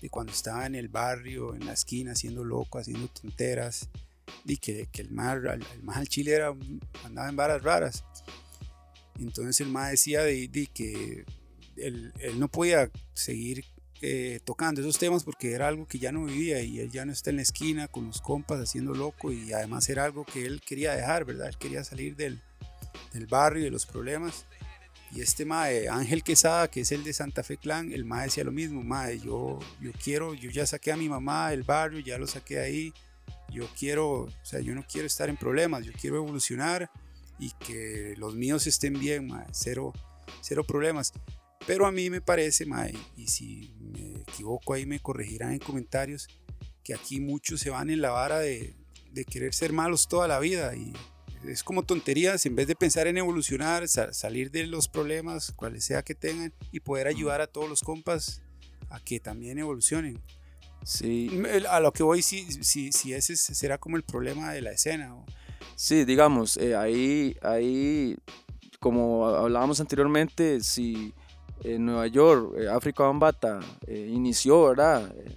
[0.00, 3.90] de cuando estaba en el barrio, en la esquina, haciendo loco, haciendo tonteras,
[4.44, 6.54] y que, que el mae, el, mae al chile era,
[7.04, 8.04] andaba en varas raras.
[9.20, 11.24] Entonces el mae decía de, que
[11.76, 13.64] él, no podía seguir
[14.02, 17.12] eh, tocando esos temas porque era algo que ya no vivía y él ya no
[17.12, 20.60] está en la esquina con los compas haciendo loco y además era algo que él
[20.66, 21.48] quería dejar, ¿verdad?
[21.48, 22.40] Él quería salir del,
[23.12, 24.46] del barrio y de los problemas.
[25.12, 28.44] Y este mae, Ángel Quesada, que es el de Santa Fe Clan, el mae decía
[28.44, 32.16] lo mismo, mae, yo, yo quiero, yo ya saqué a mi mamá del barrio, ya
[32.16, 32.92] lo saqué ahí,
[33.50, 36.88] yo quiero, o sea, yo no quiero estar en problemas, yo quiero evolucionar
[37.40, 39.92] y que los míos estén bien, mae, cero,
[40.42, 41.12] cero problemas.
[41.66, 46.28] Pero a mí me parece, mae, y si me equivoco ahí me corregirán en comentarios,
[46.84, 48.74] que aquí muchos se van en la vara de,
[49.12, 50.92] de querer ser malos toda la vida y
[51.48, 55.84] es como tonterías, en vez de pensar en evolucionar, sa- salir de los problemas, cuales
[55.84, 58.42] sea que tengan, y poder ayudar a todos los compas
[58.90, 60.20] a que también evolucionen.
[60.84, 61.30] Sí,
[61.68, 64.72] A lo que voy, si, si, si ese es- será como el problema de la
[64.72, 65.14] escena.
[65.14, 65.24] o-
[65.82, 68.14] Sí, digamos, eh, ahí, ahí,
[68.80, 71.14] como hablábamos anteriormente, si
[71.64, 75.10] en Nueva York, eh, África Bambata eh, inició, ¿verdad?
[75.16, 75.34] Eh,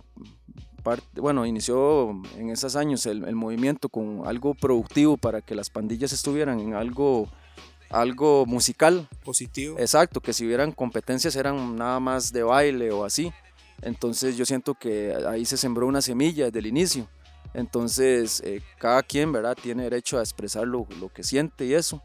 [0.84, 5.69] parte- bueno, inició en esos años el, el movimiento con algo productivo para que las
[5.69, 7.29] pandillas estuvieran en algo,
[7.89, 9.77] algo musical, positivo.
[9.79, 13.32] Exacto, que si hubieran competencias eran nada más de baile o así.
[13.82, 17.08] Entonces yo siento que ahí se sembró una semilla desde el inicio.
[17.53, 19.57] Entonces eh, cada quien, ¿verdad?
[19.61, 22.01] Tiene derecho a expresar lo, lo que siente y eso.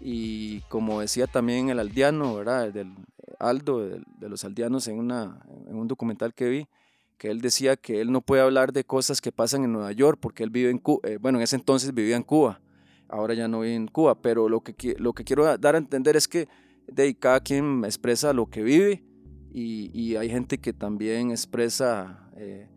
[0.00, 2.72] Y como decía también el aldeano, ¿verdad?
[2.72, 2.92] Del
[3.38, 6.68] Aldo, del- de, los aldeanos en, una, en un documental que vi,
[7.18, 10.18] que él decía que él no puede hablar de cosas que pasan en Nueva York
[10.20, 12.60] porque él vive en Cuba, bueno, en ese entonces vivía en Cuba,
[13.08, 16.14] ahora ya no vive en Cuba, pero lo que, lo que quiero dar a entender
[16.16, 16.46] es que
[16.86, 19.02] de cada quien expresa lo que vive
[19.52, 22.68] y, y hay gente que también expresa eh,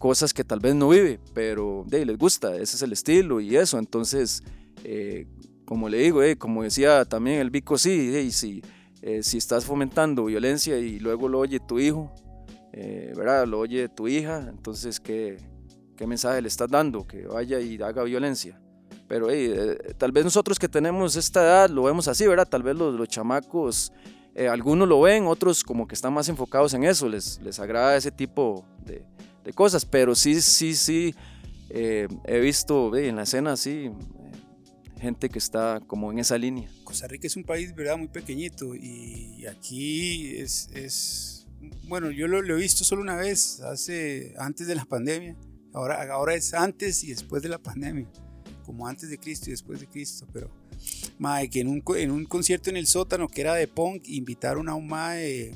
[0.00, 3.56] cosas que tal vez no vive, pero de les gusta, ese es el estilo y
[3.56, 4.42] eso, entonces,
[4.82, 5.28] eh,
[5.64, 8.62] como le digo, eh, como decía también el Vico, sí, ahí, si,
[9.02, 12.12] eh, si estás fomentando violencia y luego lo oye tu hijo,
[12.72, 13.46] eh, ¿verdad?
[13.46, 15.36] Lo oye tu hija, entonces, ¿qué,
[15.96, 17.06] ¿qué mensaje le estás dando?
[17.06, 18.60] Que vaya y haga violencia.
[19.06, 22.48] Pero eh, tal vez nosotros que tenemos esta edad lo vemos así, ¿verdad?
[22.48, 23.92] Tal vez los, los chamacos
[24.34, 27.96] eh, algunos lo ven, otros como que están más enfocados en eso, les, les agrada
[27.96, 29.04] ese tipo de,
[29.44, 31.14] de cosas, pero sí, sí, sí,
[31.70, 33.90] eh, he visto en la escena así
[35.00, 36.68] gente que está como en esa línea.
[36.84, 41.40] Costa Rica es un país, ¿verdad?, muy pequeñito y aquí es, es
[41.88, 45.36] bueno, yo lo, lo, he visto solo una vez, hace, antes de la pandemia,
[45.72, 48.08] ahora, ahora es antes y después de la pandemia,
[48.64, 50.50] como antes de Cristo y después de Cristo, pero
[51.18, 54.68] mae, que en un, en un concierto en el sótano que era de punk, invitaron
[54.68, 55.54] a un mae,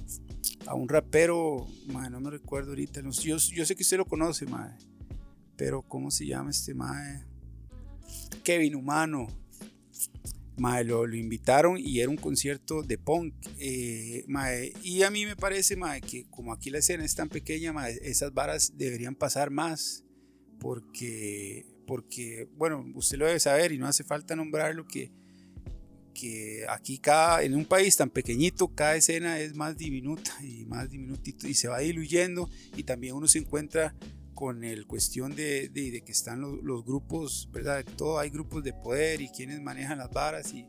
[0.66, 4.72] a un rapero, mae, no me recuerdo ahorita, yo, sé que usted lo conoce, mae,
[5.57, 7.24] pero ¿cómo se llama este mae?
[8.42, 9.29] Kevin Humano.
[10.57, 13.35] Mae, lo, invitaron y era un concierto de punk.
[13.59, 17.29] Eh, mae, y a mí me parece mae, que como aquí la escena es tan
[17.29, 20.05] pequeña, mae, esas varas deberían pasar más.
[20.61, 25.11] Porque, porque, bueno, usted lo debe saber y no hace falta nombrarlo que,
[26.14, 30.88] que aquí cada, en un país tan pequeñito, cada escena es más diminuta y más
[30.88, 33.94] diminutito y se va diluyendo y también uno se encuentra
[34.35, 37.85] con el cuestión de, de, que están los, grupos, ¿verdad?
[37.96, 40.66] Todo hay grupos de poder y quienes manejan las varas y,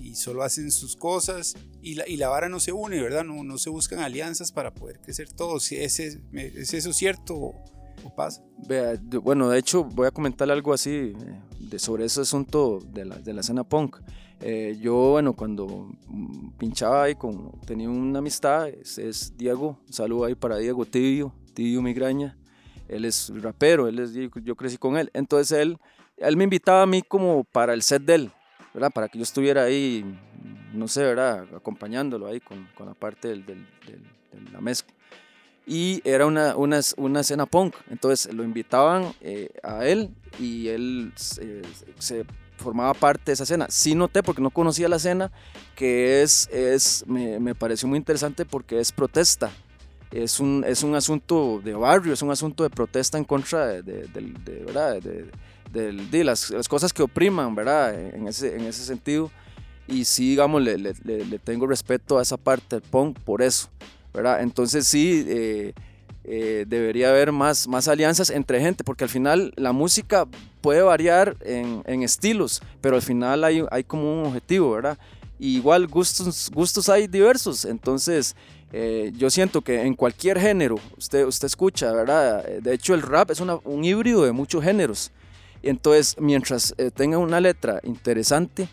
[0.00, 3.24] y solo hacen sus cosas y la, y la, vara no se une, ¿verdad?
[3.24, 5.70] No, no se buscan alianzas para poder crecer todos.
[5.72, 7.64] ¿Es, es, es eso cierto o,
[8.04, 8.42] o, pasa?
[9.22, 11.14] Bueno, de hecho voy a comentar algo así eh,
[11.60, 13.98] de, sobre ese asunto de la, de la escena punk.
[14.40, 19.92] Eh, yo, bueno, cuando mm, pinchaba ahí, con, tenía una amistad, es, es Diego, un
[19.92, 22.36] saludo ahí para Diego Tibio, Tibio Migraña
[22.88, 25.10] él es rapero, él es, yo crecí con él.
[25.12, 25.78] Entonces él,
[26.16, 28.30] él me invitaba a mí como para el set de él,
[28.74, 28.90] ¿verdad?
[28.90, 30.04] Para que yo estuviera ahí,
[30.72, 31.46] no sé, ¿verdad?
[31.54, 34.94] Acompañándolo ahí con, con la parte del, del, de la mezcla.
[35.66, 41.12] Y era una, una, una, escena punk, entonces lo invitaban eh, a él y él
[41.14, 41.60] se,
[41.98, 42.24] se
[42.58, 43.66] formaba parte de esa escena.
[43.70, 45.32] Sí noté, porque no conocía la escena,
[45.74, 49.50] que es, es me, me pareció muy interesante porque es protesta
[50.10, 53.82] es un, es un asunto de barrio, es un asunto de protesta en contra de,
[53.82, 55.00] de, de, ¿verdad?
[55.00, 57.94] de, las, las, cosas que opriman, ¿verdad?
[58.14, 59.30] En ese, en ese sentido.
[59.86, 60.94] Y sí, digamos, le,
[61.44, 63.68] tengo respeto a esa parte del punk por eso,
[64.14, 64.42] ¿verdad?
[64.42, 65.72] Entonces sí, eh,
[66.30, 70.26] eh, debería haber más, más alianzas entre gente, porque al final la música
[70.60, 74.98] puede variar en, en estilos, pero al final hay, hay como un objetivo, ¿verdad?
[75.38, 78.36] Y igual gustos, gustos hay diversos, entonces
[78.72, 82.44] eh, yo siento que en cualquier género, usted, usted escucha, ¿verdad?
[82.44, 85.10] De hecho, el rap es una, un híbrido de muchos géneros.
[85.62, 88.68] Entonces, mientras eh, tenga una letra interesante,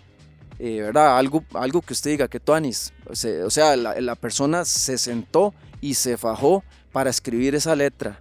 [0.59, 1.17] ¿verdad?
[1.17, 4.97] Algo, algo que usted diga que Tuanis, o sea, o sea la, la, persona se
[4.97, 8.19] sentó y se fajó para escribir esa letra.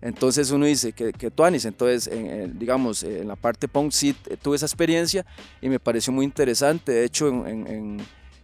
[0.00, 4.56] Entonces uno dice que, que Tuanis, entonces, en, digamos, en la parte punk sí tuve
[4.56, 5.24] esa experiencia
[5.60, 6.92] y me pareció muy interesante.
[6.92, 8.02] De hecho, en, en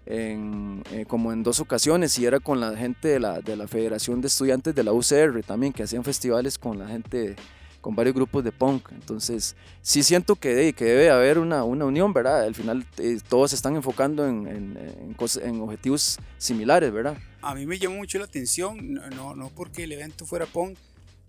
[0.09, 3.69] en, eh, como en dos ocasiones y era con la gente de la, de la
[3.69, 7.37] Federación de Estudiantes de la UCR también, que hacían festivales con la gente,
[7.81, 8.91] con varios grupos de punk.
[8.93, 12.43] Entonces, sí siento que, que debe haber una, una unión, ¿verdad?
[12.43, 17.17] Al final eh, todos se están enfocando en, en, objetivos similares, ¿verdad?
[17.43, 20.77] A mí me llamó mucho la atención, no, no porque el evento fuera punk,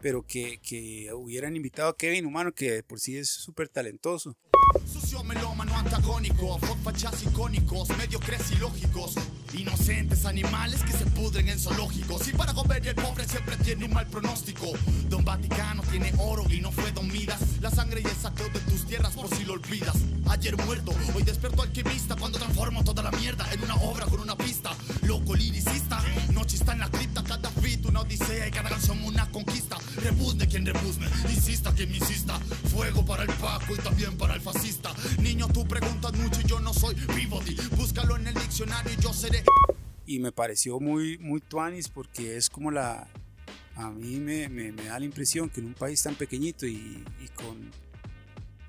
[0.01, 4.35] pero que, que hubieran invitado a Kevin Humano, que por sí es súper talentoso.
[5.19, 9.15] Sucio melómano antagónico, fachas icónicos, mediocres y lógicos.
[9.53, 12.27] Inocentes animales que se pudren en zoológicos.
[12.27, 14.67] Y para comer el pobre siempre tiene un mal pronóstico.
[15.09, 17.39] Don Vaticano tiene oro y no fue Don Midas.
[17.59, 19.97] La sangre y el saqueo de tus tierras por si lo olvidas.
[20.29, 22.15] Ayer muerto, hoy despierto alquimista.
[22.15, 24.71] Cuando transformo toda la mierda en una obra con una pista.
[25.01, 26.01] Loco liricista,
[26.31, 27.23] noche está en la cripta.
[27.23, 29.77] Cada beat una odisea y cada canción una conquista.
[29.97, 32.39] Rebuzne quien rebuzne, insista quien me insista.
[32.71, 34.91] Fuego para el Paco y también para el fascista.
[35.21, 37.55] Niño, tú preguntas mucho y yo no soy Peabody.
[37.75, 39.43] Búscalo en el diccionario y yo seré.
[40.05, 43.07] Y me pareció muy, muy tuanis porque es como la.
[43.75, 47.03] A mí me, me, me da la impresión que en un país tan pequeñito y,
[47.23, 47.71] y con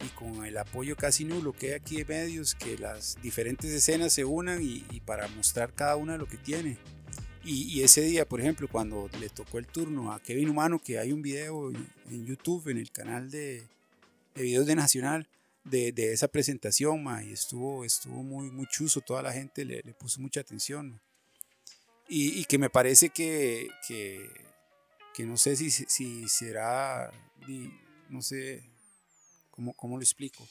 [0.04, 4.12] y con el apoyo casi nulo que hay aquí de medios, que las diferentes escenas
[4.12, 6.78] se unan y, y para mostrar cada una lo que tiene.
[7.42, 11.10] Y, ese día, por ejemplo, cuando le tocó el turno a Kevin Humano, que hay
[11.10, 13.66] un video en YouTube, en el canal de,
[14.34, 15.26] de videos de Nacional,
[15.70, 19.94] de, de esa presentación, y estuvo, estuvo muy, muy chuzo, toda la gente le, le
[19.94, 21.00] puso mucha atención.
[22.08, 24.28] Y, y, que me parece que, que,
[25.14, 27.10] que no sé si, si será,
[28.08, 28.64] no sé
[29.50, 30.46] cómo, cómo lo explico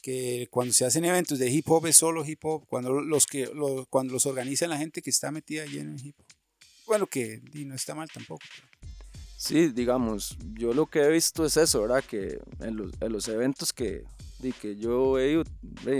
[0.00, 3.46] que cuando se hacen eventos de hip hop es solo hip hop, cuando los, que,
[3.54, 6.26] los, cuando los organizan la gente que está metida allí en el hip hop.
[6.86, 8.44] Bueno, que no está mal tampoco.
[9.36, 12.04] Sí, digamos, yo lo que he visto es eso, ¿verdad?
[12.04, 14.04] Que en los, en los eventos que,
[14.60, 15.44] que yo he ido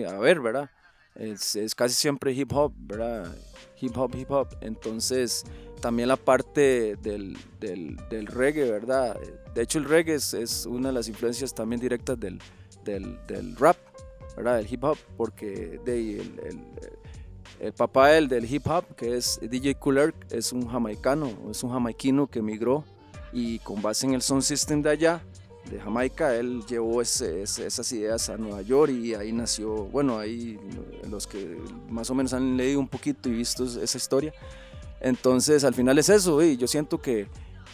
[0.09, 0.71] a ver, ¿verdad?
[1.15, 3.35] Es, es casi siempre hip hop, ¿verdad?
[3.81, 4.49] Hip hop, hip hop.
[4.61, 5.45] Entonces,
[5.81, 9.19] también la parte del, del, del reggae, ¿verdad?
[9.55, 12.39] De hecho, el reggae es, es, una de las influencias también directas del,
[12.85, 13.77] del, del rap,
[14.37, 14.57] ¿verdad?
[14.57, 16.61] Del hip hop, porque de, el, el,
[17.61, 21.71] el papá del, del hip hop, que es DJ Cooler, es un jamaicano, es un
[21.71, 22.85] jamaiquino que emigró
[23.33, 25.23] y con base en el sound system de allá,
[25.69, 30.59] de Jamaica, él llevó ese, esas ideas a Nueva York y ahí nació, bueno, ahí
[31.09, 34.33] los que más o menos han leído un poquito y visto esa historia.
[35.01, 37.27] Entonces, al final es eso, y yo siento que,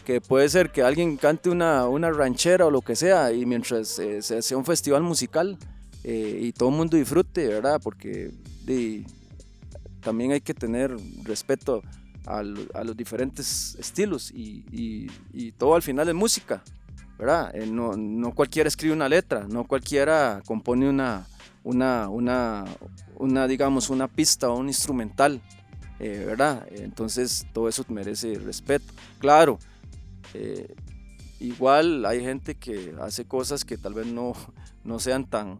[0.04, 3.98] que puede ser que alguien cante una, una ranchera o lo que sea, y mientras
[3.98, 5.58] eh, sea un festival musical
[6.04, 7.80] eh, y todo el mundo disfrute, ¿verdad?
[7.82, 8.30] Porque
[10.00, 11.82] también hay que tener respeto
[12.26, 16.62] a, a los diferentes estilos y, y, y todo al final es música.
[17.18, 21.26] Eh, no, no, cualquiera escribe una letra, no cualquiera compone una,
[21.64, 22.64] una, una,
[23.16, 25.40] una digamos, una pista o un instrumental,
[25.98, 26.66] eh, ¿verdad?
[26.70, 28.92] Entonces todo eso merece respeto.
[29.18, 29.58] Claro,
[30.34, 30.74] eh,
[31.40, 34.34] igual hay gente que hace cosas que tal vez no,
[34.84, 35.58] no sean tan,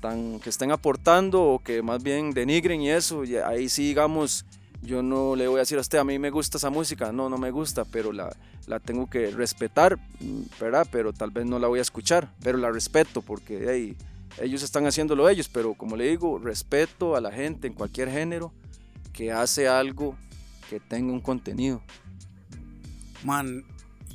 [0.00, 4.46] tan, que estén aportando o que más bien denigren y eso, y ahí sí, digamos,
[4.82, 7.28] yo no le voy a decir a usted, a mí me gusta esa música, no,
[7.28, 8.34] no me gusta, pero la,
[8.66, 9.98] la tengo que respetar,
[10.60, 10.86] ¿verdad?
[10.90, 13.96] Pero tal vez no la voy a escuchar, pero la respeto porque hey,
[14.40, 18.52] ellos están haciéndolo ellos, pero como le digo, respeto a la gente en cualquier género
[19.12, 20.16] que hace algo
[20.68, 21.82] que tenga un contenido.
[23.24, 23.64] Man,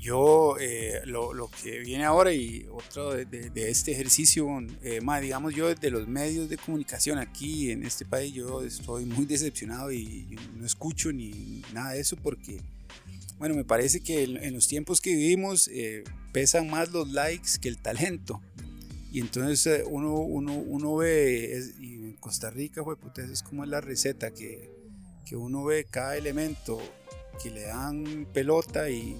[0.07, 4.47] yo eh, lo, lo, que viene ahora y otro de, de, de este ejercicio,
[4.81, 9.03] eh, más digamos yo desde los medios de comunicación aquí en este país, yo estoy
[9.03, 12.61] muy decepcionado y no escucho ni nada de eso porque,
[13.37, 17.59] bueno, me parece que en, en los tiempos que vivimos eh, pesan más los likes
[17.59, 18.41] que el talento.
[19.11, 22.97] Y entonces eh, uno, uno, uno ve, es, y en Costa Rica, pues,
[23.29, 24.71] es como es la receta, que,
[25.25, 26.79] que uno ve cada elemento
[27.43, 29.17] que le dan pelota y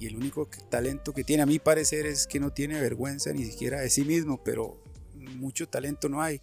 [0.00, 3.44] y el único talento que tiene a mi parecer es que no tiene vergüenza ni
[3.44, 4.82] siquiera de sí mismo, pero
[5.14, 6.40] mucho talento no hay.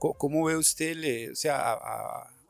[0.00, 1.78] ¿Cómo, ve usted, le, o sea,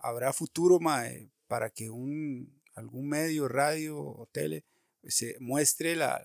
[0.00, 4.64] habrá futuro mae, para que algún medio, radio o tele
[5.06, 6.22] se muestre la,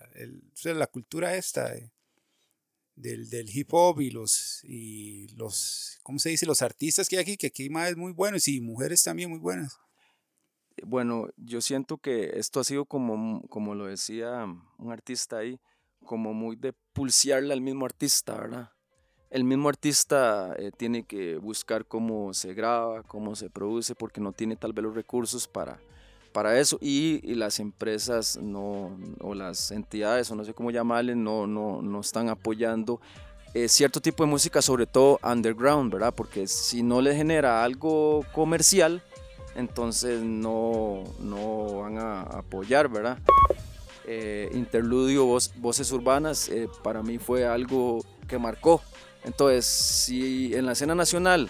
[0.64, 1.92] la cultura esta de,
[2.96, 6.46] del, del, hip hop y los, y los, ¿cómo se dice?
[6.46, 9.38] Los artistas que hay aquí, que aquí más es muy buenos y mujeres también muy
[9.38, 9.78] buenas.
[10.84, 14.46] Bueno, yo siento que esto ha sido como, como lo decía
[14.78, 15.60] un artista ahí,
[16.04, 18.70] como muy de pulsearle al mismo artista, ¿verdad?
[19.30, 24.32] El mismo artista eh, tiene que buscar cómo se graba, cómo se produce, porque no
[24.32, 25.80] tiene tal vez los recursos para,
[26.32, 26.76] para eso.
[26.82, 31.80] Y, y las empresas no, o las entidades, o no sé cómo llamarles, no, no,
[31.80, 33.00] no están apoyando
[33.54, 36.14] eh, cierto tipo de música, sobre todo underground, ¿verdad?
[36.14, 39.02] Porque si no le genera algo comercial,
[39.54, 43.18] entonces no, no van a apoyar, ¿verdad?
[44.04, 48.82] Eh, interludio Voces Urbanas eh, para mí fue algo que marcó.
[49.24, 51.48] Entonces, si en la escena nacional,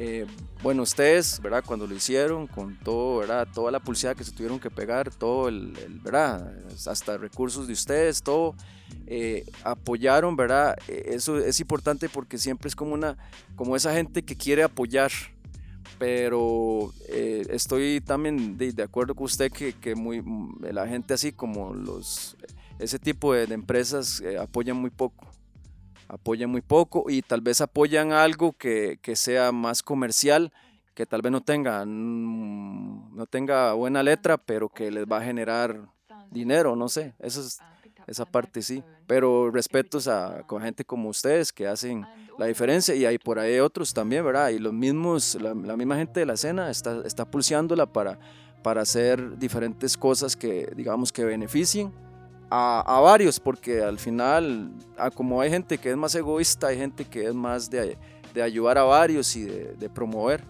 [0.00, 0.26] eh,
[0.62, 1.64] bueno, ustedes, ¿verdad?
[1.66, 3.48] Cuando lo hicieron, con todo, ¿verdad?
[3.52, 6.52] Toda la pulsada que se tuvieron que pegar, todo el, el ¿verdad?
[6.86, 8.54] Hasta recursos de ustedes, todo,
[9.08, 10.76] eh, apoyaron, ¿verdad?
[10.86, 13.16] Eso es importante porque siempre es como una,
[13.56, 15.10] como esa gente que quiere apoyar,
[15.98, 20.22] pero eh, estoy también de, acuerdo con usted que, muy,
[20.60, 22.36] la gente así como los,
[22.78, 25.26] ese tipo de, empresas eh, apoyan muy poco,
[26.08, 30.52] apoyan muy poco y tal vez apoyan algo que, que, sea más comercial,
[30.94, 35.88] que tal vez no tenga, no tenga buena letra, pero que les va a generar
[36.30, 37.58] dinero, no sé, eso es,
[38.08, 42.06] esa parte sí, pero respetos a, a gente como ustedes que hacen
[42.38, 44.48] la diferencia y hay por ahí otros también, ¿verdad?
[44.48, 48.18] Y los mismos, la, la misma gente de la escena está, está pulseándola para,
[48.62, 51.92] para hacer diferentes cosas que, digamos, que beneficien
[52.50, 56.78] a, a varios, porque al final, a, como hay gente que es más egoísta, hay
[56.78, 57.98] gente que es más de,
[58.32, 60.42] de ayudar a varios y de, de promover,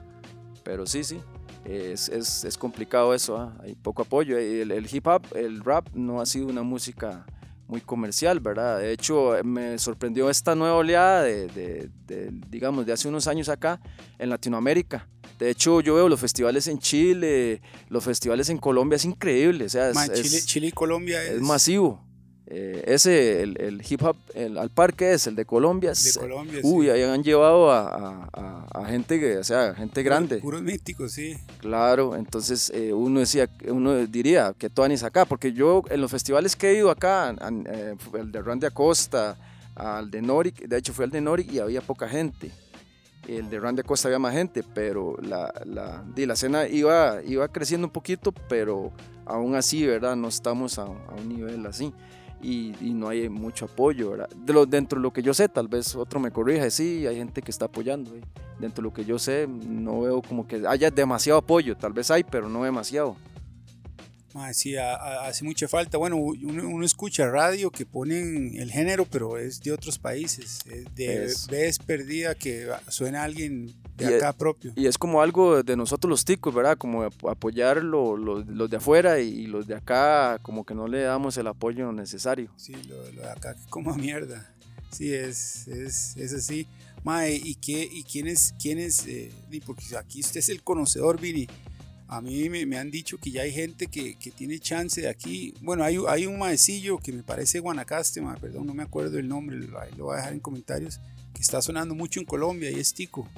[0.62, 1.21] pero sí, sí.
[1.64, 3.62] Es, es, es complicado eso, ¿eh?
[3.62, 4.38] hay poco apoyo.
[4.38, 7.27] El, el hip hop, el rap no ha sido una música
[7.68, 8.78] muy comercial, ¿verdad?
[8.78, 13.48] De hecho, me sorprendió esta nueva oleada de, de, de, digamos, de hace unos años
[13.48, 13.81] acá
[14.19, 15.06] en Latinoamérica.
[15.38, 19.66] De hecho, yo veo los festivales en Chile, los festivales en Colombia, es increíble.
[19.66, 22.04] O sea, es, Man, Chile, Chile, y Colombia es, es masivo.
[22.51, 25.92] Eh, ese, el, el, hip hop, el, al parque es el de Colombia.
[25.92, 26.90] De Colombia, uy, sí.
[26.90, 30.38] ahí han llevado a, a, a, gente, que, o sea, gente grande.
[30.38, 31.37] Puros míticos, sí.
[31.59, 36.11] Claro, entonces eh, uno decía, uno diría que tú anís acá, porque yo en los
[36.11, 37.37] festivales que he ido acá,
[37.67, 39.37] eh, el de Randy Acosta,
[39.75, 42.51] al de Noric, de hecho fue al de Noric y había poca gente.
[43.27, 47.87] el de Randy Acosta había más gente, pero la, la, la escena iba, iba creciendo
[47.88, 48.90] un poquito, pero
[49.27, 50.17] aún así, ¿verdad?
[50.17, 51.92] No estamos a, a un nivel así.
[52.40, 54.16] Y, y, no hay mucho apoyo.
[54.36, 57.16] De lo, dentro de lo que yo sé, tal vez otro me corrija, sí, hay
[57.16, 58.12] gente que está apoyando.
[58.58, 62.10] Dentro de lo que yo sé, no veo como que haya demasiado apoyo, tal vez
[62.10, 63.16] hay, pero no demasiado.
[64.52, 65.98] Sí, hace mucha falta.
[65.98, 70.60] Bueno, uno, uno, escucha radio que ponen el género, pero es de otros países.
[70.94, 71.46] De es.
[71.46, 74.72] vez perdida que suena alguien de acá es, propio.
[74.76, 76.78] Y es como algo de nosotros los ticos, ¿verdad?
[76.78, 81.02] Como apoyar lo, lo, los de afuera y los de acá, como que no le
[81.02, 82.52] damos el apoyo necesario.
[82.56, 84.52] Sí, lo, lo de acá como mierda.
[84.90, 86.66] Sí, es, es, es así.
[87.04, 89.30] Mae, ¿y, qué, y quién es, quién es eh,
[89.64, 91.46] porque aquí usted es el conocedor, Vini.
[92.11, 95.09] A mí me, me, han dicho que ya hay gente que, que, tiene chance de
[95.09, 95.52] aquí.
[95.61, 99.29] Bueno, hay, hay un maecillo que me parece Guanacaste, ma, perdón, no me acuerdo el
[99.29, 101.00] nombre, lo, lo voy a dejar en comentarios,
[101.35, 103.29] que está sonando mucho en Colombia y es Tico.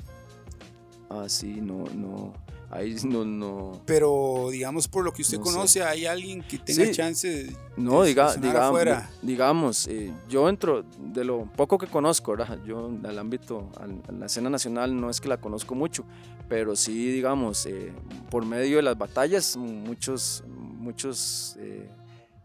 [1.09, 2.33] Ah, sí, no, no.
[2.73, 3.83] Ahí no, no.
[3.85, 5.83] Pero digamos, por lo que usted No conoce, sé.
[5.83, 6.93] hay alguien que tenga Sí.
[6.93, 9.11] chance de, No, de diga, sonar diga- afuera.
[9.23, 12.61] digamos, eh, yo entro de lo poco que conozco, ¿verdad?
[12.65, 16.05] Yo al ámbito, a la escena nacional no es que la conozco mucho,
[16.51, 17.93] pero sí, digamos, eh,
[18.29, 21.89] por medio de las batallas, muchos, muchos eh,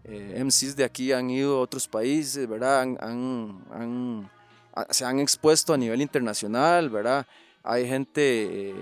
[0.04, 2.82] eh, MCs de aquí han ido a otros países, ¿verdad?
[3.02, 4.30] Han,
[4.92, 7.26] se han expuesto a nivel internacional, ¿verdad?
[7.64, 8.76] Hay gente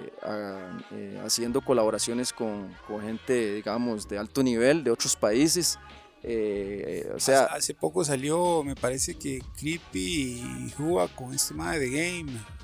[1.23, 2.69] haciendo colaboraciones con,
[3.01, 5.79] gente, digamos, de alto nivel de otros países.
[7.15, 11.91] o sea, hace, poco salió, me parece que Creepy y Hua con este madre de
[11.91, 12.62] Game.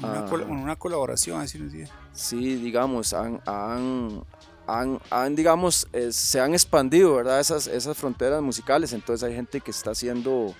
[0.00, 0.26] Una, Ah.
[0.28, 1.90] col- una colaboración hace unos días.
[2.12, 4.24] sí, digamos, han, han,
[4.66, 7.40] han, han, digamos, eh, se han expandido, ¿verdad?
[7.40, 10.54] Esas, esas fronteras musicales, entonces hay gente que está haciendo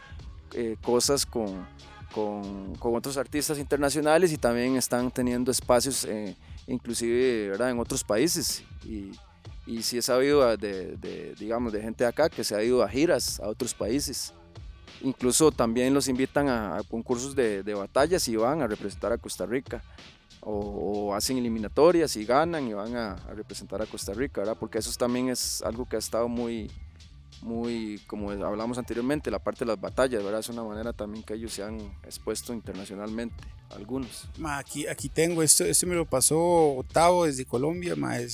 [0.52, 1.66] eh, cosas con,
[2.14, 7.70] con, con otros artistas internacionales y también están teniendo espacios, eh, inclusive, ¿verdad?
[7.70, 8.62] En otros países.
[8.84, 9.12] Y,
[9.66, 12.82] y sí he sabido de, de, digamos, de gente de acá que se ha ido
[12.82, 14.34] a giras a otros países.
[15.02, 19.46] Incluso también los invitan a, concursos de, de batallas y van a representar a Costa
[19.46, 19.82] Rica
[20.40, 24.56] o, o hacen eliminatorias y ganan y van a, a representar a Costa Rica, ¿verdad?
[24.58, 26.70] Porque eso también es algo que ha estado muy,
[27.42, 30.40] muy, como hablamos anteriormente, la parte de las batallas, ¿verdad?
[30.40, 33.36] Es una manera también que ellos se han expuesto internacionalmente,
[33.70, 34.28] algunos.
[34.44, 38.30] Aquí, aquí tengo, esto, esto me lo pasó Otavo desde Colombia, ma, eh,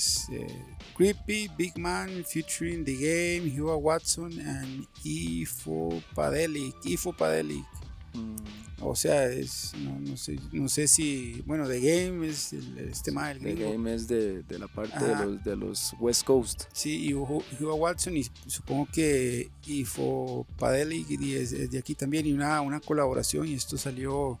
[0.95, 2.93] Creepy, Big Man, featuring The
[3.39, 7.78] Game, Hua Watson, and Ifo Padelic, Ifo Padelic.
[8.13, 8.35] Mm,
[8.81, 13.11] O sea, es, no, no sé, no sé si, bueno, The Game es el, este
[13.11, 13.71] ma, el The gringo.
[13.73, 16.63] Game es de, de la parte de los, de los West Coast.
[16.71, 22.25] Sí, y Hua Watson y supongo que Ifo Padelic y es, es de aquí también
[22.25, 24.39] y una, una colaboración y esto salió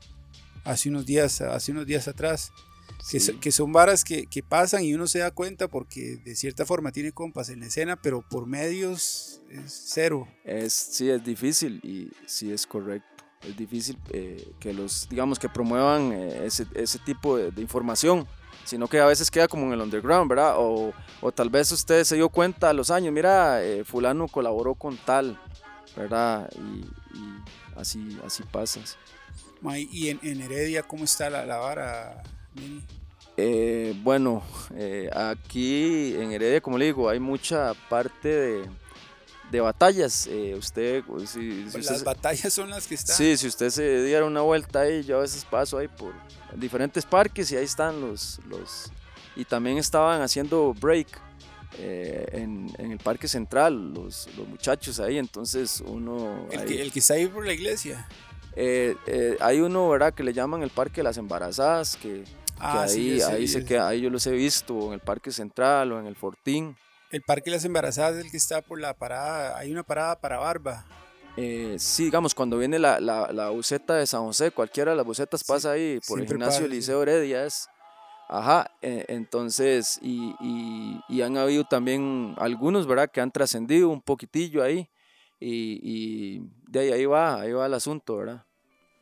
[0.63, 2.51] hace unos días, hace unos días atrás.
[3.11, 3.31] que, Sí.
[3.33, 6.65] so- que son varas que, que pasan y uno se da cuenta porque de cierta
[6.65, 10.27] forma tiene compas en la escena, pero por medios es cero.
[10.45, 13.07] Es, sí, es difícil y sí es correcto.
[13.41, 18.27] Es difícil eh, que los, digamos, que promuevan eh, ese, ese tipo de, de información,
[18.65, 20.55] sino que a veces queda como en el underground, ¿verdad?
[20.57, 24.75] O, o tal vez usted se dio cuenta a los años, mira, eh, fulano colaboró
[24.75, 25.39] con tal,
[25.95, 26.49] ¿verdad?
[26.55, 26.79] Y,
[27.17, 27.43] y
[27.77, 28.81] así, así pasa.
[29.61, 32.21] Ma, Y en, en Heredia, ¿cómo está la, la vara?
[32.53, 32.83] Mini?
[33.37, 34.43] Eh, bueno,
[34.75, 38.69] eh, aquí en Heredia, como le digo, hay mucha parte de,
[39.51, 40.27] de batallas.
[40.27, 43.15] Eh, usted, si, si usted Las se- batallas son las que están.
[43.15, 46.13] Sí, si usted se diera una vuelta ahí, yo a veces paso ahí por
[46.55, 48.39] diferentes parques y ahí están los...
[48.47, 48.91] los
[49.35, 51.07] y también estaban haciendo break
[51.77, 56.47] eh, en, en el parque central, los, los muchachos ahí, entonces uno...
[56.51, 58.07] El ahí- que, el que está ahí por la iglesia.
[58.55, 60.13] eh, eh, hay uno, ¿verdad?
[60.13, 62.25] Que le llaman el Parque de las Embarazadas, que, que
[62.59, 63.67] Ah, sí, ahí, ahí se ese.
[63.67, 66.75] queda, ahí yo los he visto, en el Parque Central o en el Fortín.
[67.11, 69.57] El Parque de las Embarazadas es el que está por la parada.
[69.57, 70.85] Hay una parada para Barba.
[71.37, 75.05] Eh, sí, digamos, cuando viene la, la, la buseta de San José, cualquiera de las
[75.05, 76.73] busetas Sí, pasa ahí por el gimnasio pasa.
[76.73, 77.45] Liceo Heredia.
[77.45, 77.67] Es,
[78.27, 84.01] ajá, eh, entonces, y, y, y han habido también algunos, ¿verdad?, que han trascendido un
[84.01, 84.89] poquitillo ahí.
[85.39, 88.45] Y, y de ahí, ahí va, ahí va el asunto, ¿verdad?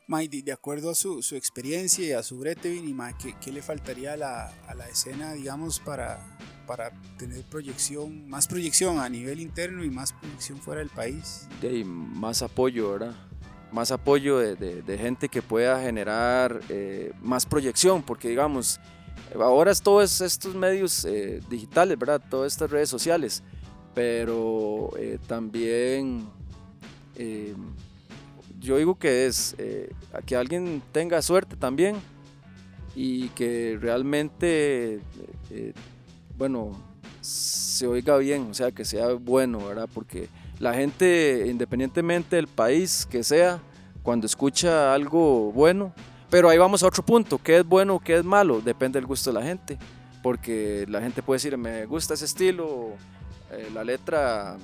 [0.10, 3.51] Mae, de, acuerdo a su, su experiencia y a su brete, Vini, mae, ¿qué, qué
[3.51, 9.10] le faltaría a la, a la escena, digamos, para, para tener proyección, más proyección a
[9.10, 11.49] nivel interno y más proyección fuera del país?
[11.84, 13.16] más apoyo, ¿verdad?
[13.74, 18.80] Más apoyo de, de- gente que pueda generar eh, más proyección, porque digamos,
[19.38, 22.22] ahora es todos estos medios eh, digitales, ¿verdad?
[22.30, 23.43] Todas estas redes sociales,
[23.93, 26.30] pero eh, también
[28.60, 29.91] yo digo que es eh,
[30.26, 31.97] que alguien tenga suerte también
[32.95, 34.99] y que realmente,
[35.51, 35.74] eh,
[36.38, 36.72] bueno,
[37.22, 39.88] se oiga bien, o sea, que sea bueno, ¿verdad?
[39.93, 40.30] Porque
[40.60, 43.60] la gente, independientemente del país que sea,
[44.01, 45.93] cuando escucha algo bueno,
[46.30, 48.62] pero ahí vamos a otro punto, ¿qué es bueno qué es malo?
[48.62, 49.78] Depende del gusto de la gente,
[50.24, 52.93] porque la gente puede decir, me gusta ese estilo,
[53.51, 54.58] eh, la letra,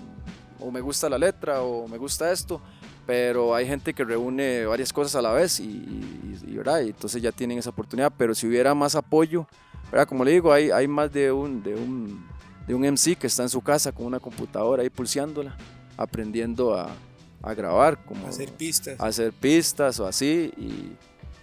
[0.60, 2.62] o me gusta la letra, o me gusta esto,
[3.06, 6.82] pero hay gente que reúne varias cosas a la vez y, ¿verdad?
[6.82, 9.48] y entonces ya tienen esa oportunidad, pero si hubiera más apoyo,
[9.92, 10.08] ¿verdad?
[10.08, 12.26] como le digo, hay, hay más de un, de, un,
[12.68, 15.58] de un MC que está en su casa con una computadora ahí pulseándola,
[15.98, 16.90] aprendiendo a,
[17.42, 20.96] a grabar, como hacer pistas, hacer pistas o así, y,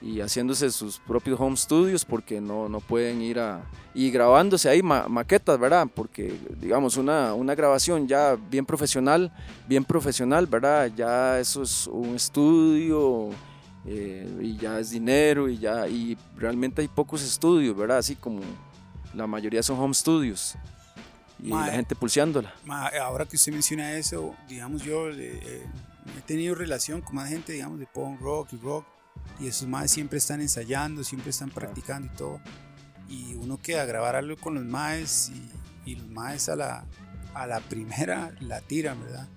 [0.03, 3.63] y haciéndose sus propios home studios porque no, no pueden ir a...
[3.95, 5.87] y grabándose ahí maquetas, ¿verdad?
[5.95, 9.33] Porque digamos una, una grabación ya bien profesional,
[9.69, 10.91] bien profesional, ¿verdad?
[10.97, 13.31] Ya eso es un estudio
[13.87, 15.87] eh, y ya es dinero y ya...
[15.87, 17.99] y realmente hay pocos estudios, ¿verdad?
[17.99, 18.41] Así como
[19.15, 20.57] la mayoría son home studios
[21.43, 22.55] y la gente pulseándola.
[23.03, 25.63] ahora que usted menciona eso, digamos yo eh,
[26.17, 28.87] he tenido relación con más gente, digamos, de punk rock y rock
[29.39, 32.41] y esos maes siempre están ensayando, siempre están practicando y todo.
[33.09, 36.85] Y uno queda a grabar algo con los maes y, y los maes a la,
[37.35, 39.29] a la primera la tiran, ¿verdad?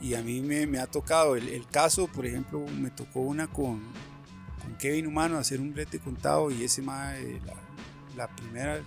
[0.00, 3.46] Y a mí me, me ha tocado el, el, caso, por ejemplo, me tocó una
[3.48, 3.80] con,
[4.62, 7.54] con Kevin Humano hacer un brete contado y ese mae, la,
[8.16, 8.80] la primera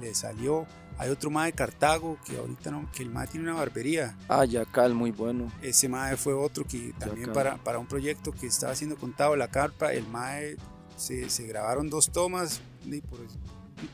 [0.00, 0.66] le salió
[0.98, 4.16] hay otro mae de Cartago que ahorita no, que el mae tiene una barbería.
[4.28, 5.50] Ah, Yacal, muy bueno.
[5.62, 9.48] Ese mae fue otro que también para, para un proyecto que estaba haciendo contado la
[9.48, 10.56] carpa, el mae
[10.96, 13.20] se, se grabaron dos tomas y por,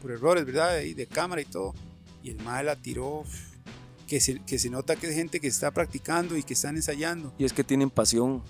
[0.00, 0.80] por, errores, ¿verdad?
[0.80, 1.74] Y de cámara y todo.
[2.22, 3.24] Y el mae la tiró.
[4.06, 7.32] Que se, que se nota que es gente que está practicando y que están ensayando.
[7.38, 8.42] Y es que tienen pasión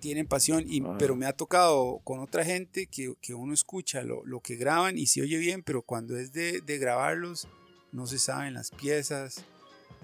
[0.00, 4.24] tienen pasión, y, pero me ha tocado con otra gente que, que uno escucha lo,
[4.24, 7.48] lo, que graban y se oye bien, pero cuando es de, de grabarlos,
[7.92, 9.42] no se saben las piezas,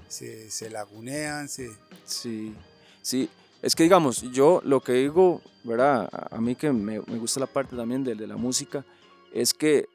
[0.08, 1.48] se, se lagunean.
[1.48, 2.54] Sí,
[3.02, 3.30] sí,
[3.62, 6.08] es que digamos, yo lo que digo, ¿verdad?
[6.30, 8.84] A mí que me, me gusta la parte también de, de, la música,
[9.32, 9.86] es que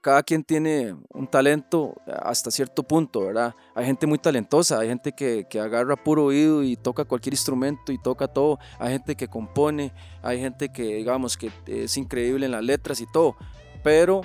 [0.00, 3.54] cada quien tiene un talento hasta cierto punto, ¿verdad?
[3.74, 7.90] Hay gente muy talentosa, hay gente que, que agarra puro oído y toca cualquier instrumento
[7.90, 12.52] y toca todo, hay gente que compone, hay gente que, digamos, que es increíble en
[12.52, 13.34] las letras y todo,
[13.82, 14.20] pero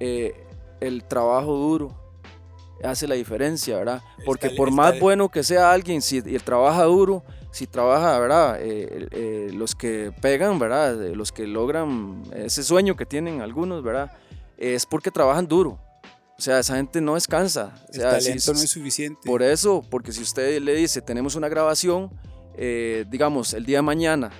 [0.00, 0.34] eh,
[0.80, 2.01] el trabajo duro,
[2.84, 4.02] hace la diferencia, ¿verdad?
[4.24, 8.58] Porque por más bueno que sea alguien, si él trabaja duro, si trabaja, ¿verdad?
[8.60, 10.96] Eh, eh, los que pegan, ¿verdad?
[11.14, 14.12] Los que logran ese sueño que tienen algunos, ¿verdad?
[14.56, 15.78] Es porque trabajan duro.
[16.38, 17.72] O sea, esa gente no descansa.
[17.92, 19.20] El talento no es suficiente.
[19.24, 22.10] Por eso, porque si usted le dice, tenemos una grabación,
[22.56, 24.30] eh, digamos, el día de mañana,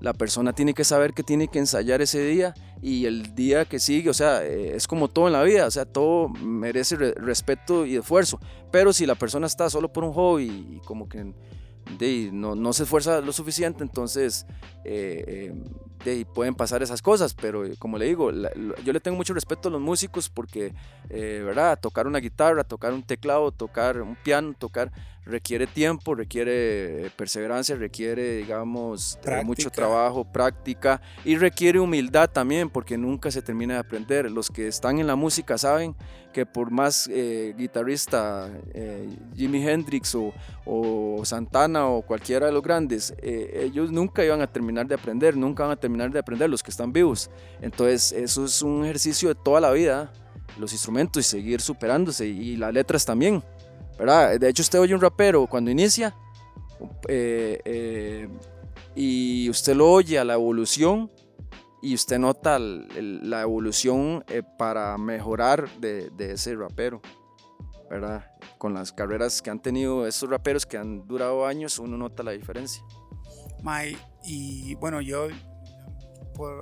[0.00, 3.78] la persona tiene que saber que tiene que ensayar ese día y el día que
[3.78, 7.86] sigue, o sea, eh, es como todo en la vida, o sea, todo merece respeto
[7.86, 8.38] y esfuerzo.
[8.70, 10.44] Pero si la persona está solo por un hobby
[10.76, 11.32] y como que
[12.32, 14.44] no, no, se esfuerza lo suficiente, entonces
[14.84, 15.54] eh,
[16.04, 18.30] eh, pueden pasar esas cosas, pero como le digo,
[18.84, 20.74] yo le tengo mucho respeto a los músicos porque,
[21.08, 21.78] ¿verdad?
[21.80, 24.92] Tocar una guitarra, tocar un teclado, tocar un piano, tocar
[25.26, 32.96] requiere tiempo, requiere perseverancia, requiere, digamos, eh, mucho trabajo, práctica y requiere humildad también, porque
[32.96, 34.30] nunca se termina de aprender.
[34.30, 35.96] Los que están en la música saben
[36.32, 40.32] que por más eh, guitarrista, eh, Jimi Hendrix o,
[40.64, 45.64] o, Santana o cualquiera de los grandes, ellos nunca iban a terminar de aprender, nunca
[45.64, 47.30] van a terminar de aprender los que están vivos.
[47.60, 50.12] Entonces, eso es un ejercicio de toda la vida,
[50.58, 53.42] los instrumentos y seguir superándose y las letras también.
[53.98, 56.14] De hecho, usted oye un rapero cuando inicia
[57.08, 58.28] eh, eh,
[58.94, 61.10] y usted lo oye a la evolución
[61.82, 67.00] y usted nota la evolución eh, para mejorar de, ese rapero,
[67.88, 68.30] ¿verdad?
[68.58, 72.32] Con las carreras que han tenido esos raperos que han durado años, uno nota la
[72.32, 72.82] diferencia.
[73.62, 75.28] May, y bueno, yo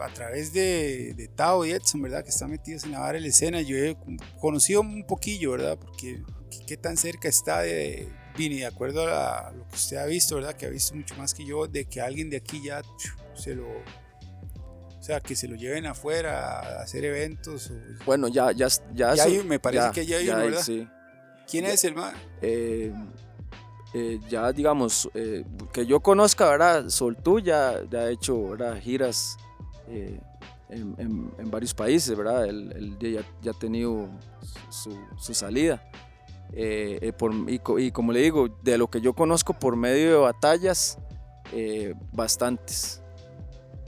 [0.03, 2.23] a través de, de, Tao y Edson, ¿verdad?
[2.23, 3.97] Que están metidos en la barra de la escena, yo he
[4.41, 5.77] conocido un poquillo, ¿verdad?
[5.81, 6.23] Porque
[6.67, 10.55] qué tan cerca está de Vini, de acuerdo a lo que usted ha visto, ¿verdad?
[10.55, 12.83] Que ha visto mucho más que yo, de que alguien de aquí ya
[13.35, 13.69] se lo...
[13.69, 17.71] O sea, que se lo lleven afuera a hacer eventos.
[18.07, 19.15] bueno, ya, ya, ya.
[19.45, 20.63] me parece que ya hay uno, ¿verdad?
[20.63, 20.89] Sí.
[21.47, 22.15] ¿Quién es el más?
[22.41, 22.91] Eh,
[23.93, 26.89] eh, ya, digamos, eh, que yo conozca, ¿verdad?
[26.89, 28.81] Soltú ya, ya ha hecho, ¿verdad?
[28.81, 29.37] Giras
[29.89, 30.95] en,
[31.39, 32.47] en, varios países, ¿verdad?
[32.47, 34.09] Él, ya, ya, ha tenido
[34.71, 35.83] su, su salida.
[36.57, 40.17] Eh, eh, por, y, como le digo, de lo que yo conozco por medio de
[40.19, 40.99] batallas,
[41.53, 43.03] eh, bastantes.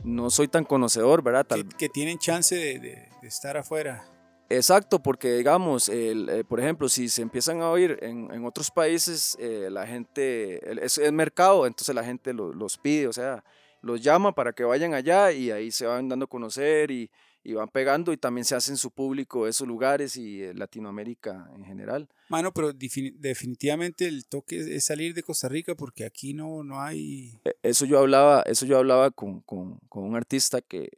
[0.03, 1.47] No soy tan conocedor, ¿verdad?
[1.79, 4.05] que, tienen chance de, estar afuera.
[4.49, 8.71] Exacto, porque digamos, el, eh, por ejemplo, si se empiezan a oír en, en otros
[8.71, 13.13] países, eh, la gente, el- es, es mercado, entonces la gente lo- los pide, o
[13.13, 13.43] sea,
[13.81, 17.11] los llama para que vayan allá y ahí se van dando a conocer y,
[17.49, 21.65] y van pegando y también se hacen su público esos lugares y eh, Latinoamérica en
[21.65, 22.09] general.
[22.29, 26.81] Mano, pero defini- definitivamente el toque es- salir de Costa Rica porque aquí no, no
[26.83, 27.39] hay...
[27.45, 30.91] E- Eso yo hablaba, eso yo hablaba con, con- con un artista que,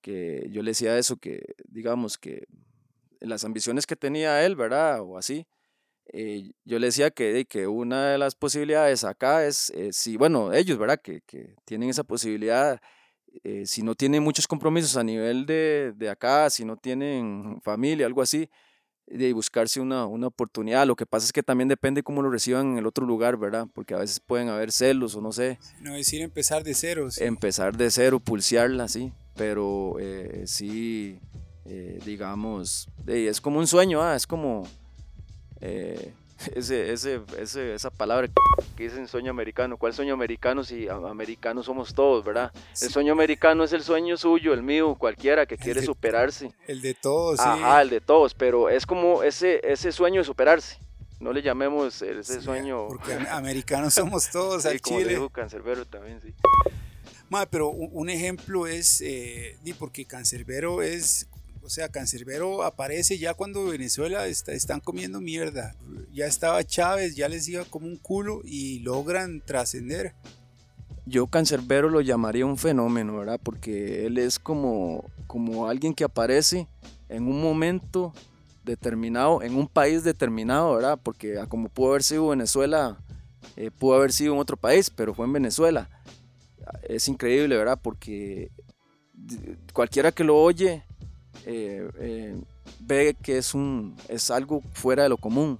[0.00, 2.46] que yo le decía eso, que digamos que
[3.20, 5.00] las ambiciones que tenía él, ¿verdad?
[5.02, 5.44] O así,
[6.12, 10.52] eh, yo le decía que, que una de las posibilidades acá es, eh, si, bueno,
[10.52, 11.00] ellos, ¿verdad?
[11.02, 12.80] Que, que tienen esa posibilidad,
[13.44, 18.06] eh, si no tienen muchos compromisos a nivel de, de acá, si no tienen familia,
[18.06, 18.48] algo así,
[19.06, 20.86] de buscarse una, una oportunidad.
[20.86, 23.66] Lo que pasa es que también depende cómo lo reciban en el otro lugar, ¿verdad?
[23.74, 26.74] Porque a veces pueden haber celos o no sé No es ir a empezar de
[26.74, 27.10] cero.
[27.10, 27.24] sí.
[27.24, 31.18] empezar de cero, pulsearla, sí, pero eh, sí,
[31.64, 34.62] eh, digamos, es como un sueño, ah, es como
[35.60, 36.14] eh,
[36.54, 38.28] ese, ese, ese- esa palabra
[38.76, 39.76] que dicen sueño americano.
[39.76, 42.52] ¿Cuál sueño americano si americanos somos todos, verdad?
[42.72, 42.86] Sí.
[42.86, 46.52] El sueño americano es el sueño suyo, el mío, cualquiera que El quiere de- superarse.
[46.66, 47.44] El de todos, sí.
[47.46, 50.78] Ajá, el de todos, pero es como ese, ese sueño de superarse.
[51.20, 52.86] No le llamemos ese Sí, sueño.
[52.88, 55.10] Porque am- americanos somos todos sí, al como Chile.
[55.10, 56.32] dijo Cancerbero también, sí.
[57.28, 61.28] Ma, pero un, ejemplo es, eh, porque Cancerbero es,
[61.62, 65.74] o sea, Cancerbero aparece ya cuando Venezuela está, están comiendo mierda.
[66.12, 70.14] Ya estaba Chávez, ya les iba como un culo y logran trascender.
[71.06, 73.40] Yo Cancerbero lo llamaría un fenómeno, ¿verdad?
[73.42, 76.66] Porque él es como, como alguien que aparece
[77.08, 78.12] en un momento
[78.64, 80.98] determinado, en un país determinado, ¿verdad?
[81.02, 82.98] Porque como pudo haber sido Venezuela,
[83.56, 85.90] eh, pudo haber sido en otro país, pero fue en Venezuela.
[86.82, 87.78] Es increíble, ¿verdad?
[87.82, 88.50] Porque
[89.72, 90.84] cualquiera que lo oye
[91.46, 92.40] eh, eh,
[92.80, 95.58] ve que es, un, es algo fuera de lo común,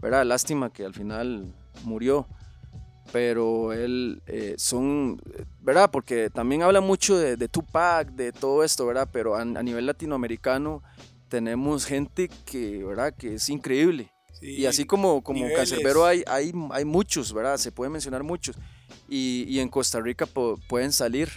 [0.00, 0.24] ¿verdad?
[0.24, 1.52] Lástima que al final
[1.84, 2.26] murió
[3.12, 5.20] pero él eh, son,
[5.60, 5.90] ¿verdad?
[5.90, 9.06] Porque también habla mucho de, de Tupac, de todo esto, ¿verdad?
[9.12, 10.82] Pero a, a nivel latinoamericano
[11.28, 13.12] tenemos gente que, ¿verdad?
[13.14, 14.10] Que es increíble.
[14.40, 15.58] Sí, Y así como, como niveles.
[15.58, 17.58] Cancerbero hay, hay, hay muchos, ¿verdad?
[17.58, 18.56] Se pueden mencionar muchos.
[19.08, 21.28] Y, y en Costa Rica po- pueden salir,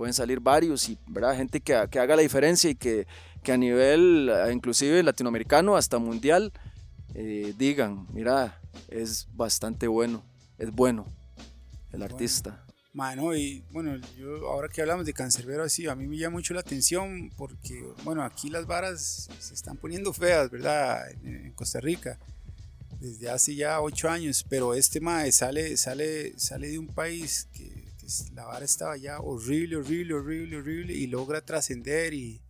[0.00, 1.36] pueden salir varios, y, ¿verdad?
[1.36, 3.06] Gente que, que haga la diferencia y que,
[3.42, 6.54] que a nivel, inclusive latinoamericano, hasta mundial,
[7.14, 10.24] eh, digan, mira, es bastante bueno,
[10.56, 11.04] es bueno
[11.92, 12.04] el Bueno.
[12.06, 12.64] artista.
[12.94, 16.54] Mano, y bueno, yo ahora que hablamos de Cancerbero así, a mí me llama mucho
[16.54, 21.10] la atención porque, bueno, aquí las varas se están poniendo feas, ¿verdad?
[21.10, 22.18] En, en Costa Rica,
[23.00, 27.79] desde hace ya ocho años, pero este mae sale, sale, sale de un país que,
[28.10, 32.40] que es- la vara estaba ya horrible, horrible, horrible, horrible, y logra trascender y,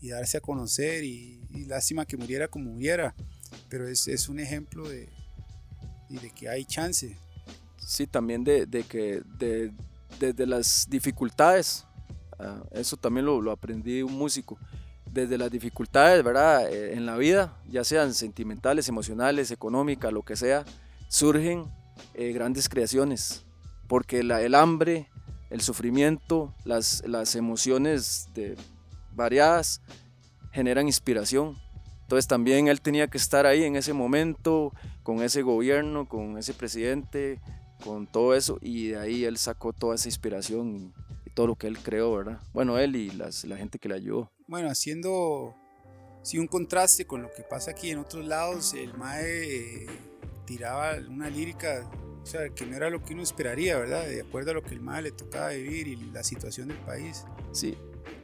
[0.00, 3.14] y darse a conocer, y, y lástima que muriera como muriera,
[3.68, 5.08] pero es, es un ejemplo de,
[6.08, 7.16] de que hay chance.
[7.78, 9.72] Sí, también de, de que de,
[10.20, 11.84] desde las dificultades,
[12.38, 14.58] ah, eso también lo, lo aprendí de un músico,
[15.10, 16.70] desde las dificultades, ¿verdad?
[16.70, 20.64] Eh, en la vida, ya sean sentimentales, emocionales, económicas, lo que sea,
[21.08, 21.64] surgen
[22.12, 23.46] eh, grandes creaciones,
[23.88, 25.08] porque la- el hambre,
[25.50, 28.56] el sufrimiento, las, las emociones de,
[29.12, 29.80] variadas
[30.52, 31.56] generan inspiración.
[32.02, 34.72] Entonces también él tenía que estar ahí en ese momento,
[35.02, 37.40] con ese gobierno, con ese presidente,
[37.84, 40.92] con todo eso, y de ahí él sacó toda esa inspiración y,
[41.26, 42.40] y todo lo que él creó, ¿verdad?
[42.52, 44.30] Bueno, él y las, la gente que le ayudó.
[44.46, 45.54] bueno, haciendo
[46.22, 49.86] sí, un contraste con lo que pasa aquí en otros lados, el Mae eh,
[50.46, 51.88] tiraba una lírica,
[52.22, 54.06] o sea, que no era lo que uno esperaría, ¿verdad?
[54.06, 57.24] De acuerdo a lo que el Mae le tocaba vivir y la situación del país.
[57.52, 57.76] Sí,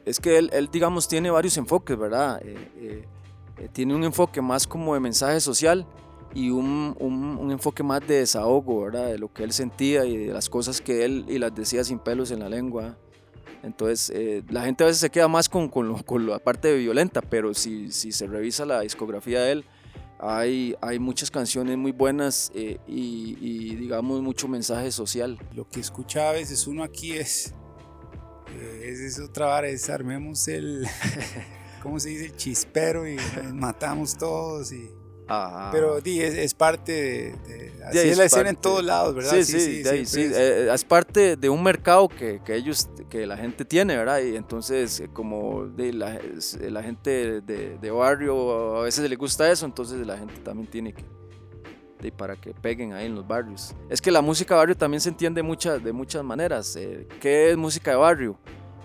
[0.05, 2.39] es que él, él digamos, tiene varios enfoques, ¿verdad?
[2.43, 3.05] Eh, eh,
[3.57, 5.85] eh, tiene un enfoque más como de mensaje social
[6.33, 9.07] y un, un- un enfoque más de desahogo, ¿verdad?
[9.07, 11.97] De lo que él sentía y de las cosas que él y las decía sin
[11.99, 12.97] pelos en la lengua.
[13.63, 16.75] Entonces, eh, la gente a veces se queda más con, con, lo- con la parte
[16.75, 19.65] violenta, pero si, si se revisa la discografía de él,
[20.27, 25.37] hay, muchas canciones muy buenas eh, y, digamos, mucho mensaje social.
[25.53, 27.53] Lo que escucha a veces uno aquí es,
[28.55, 30.87] eh, es, es otra vara, es armemos el,
[31.83, 32.25] ¿cómo se dice?
[32.25, 33.17] El chispero y
[33.53, 35.04] matamos todos y...
[35.27, 35.69] Ajá.
[35.71, 38.61] Pero di, es, es parte de, de- así ahí es la es escena en parte.
[38.69, 39.31] todos lados, ¿verdad?
[39.31, 43.25] Sí, sí, siempre sí, es- eh, es parte de un mercado que, que ellos, que
[43.25, 44.19] la gente tiene, ¿verdad?
[44.21, 49.15] Y entonces, eh, como de la, es- la gente de, de barrio a veces le
[49.15, 51.03] gusta eso, entonces la gente también tiene que,
[52.01, 53.73] de, para que peguen ahí en los barrios.
[53.89, 56.75] Es que la música barrio también se entiende muchas, de muchas maneras.
[56.75, 58.37] eh, ¿Qué es música de barrio?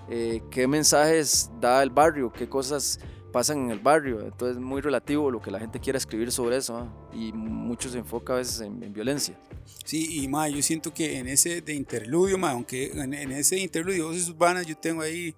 [0.09, 2.32] Eh, ¿Qué mensajes da el barrio?
[2.32, 2.99] ¿Qué cosas
[3.31, 4.20] pasan en el barrio.
[4.20, 6.76] Entonces es muy relativo lo que la gente quiera escribir sobre eso.
[6.76, 7.14] ¿ah?
[7.14, 9.39] Y mucho se enfoca a veces en, violencia.
[9.85, 14.09] Sí, y ma, yo siento que en ese de interludio, ma, aunque en, ese interludio
[14.09, 15.35] voces urbanas yo tengo ahí,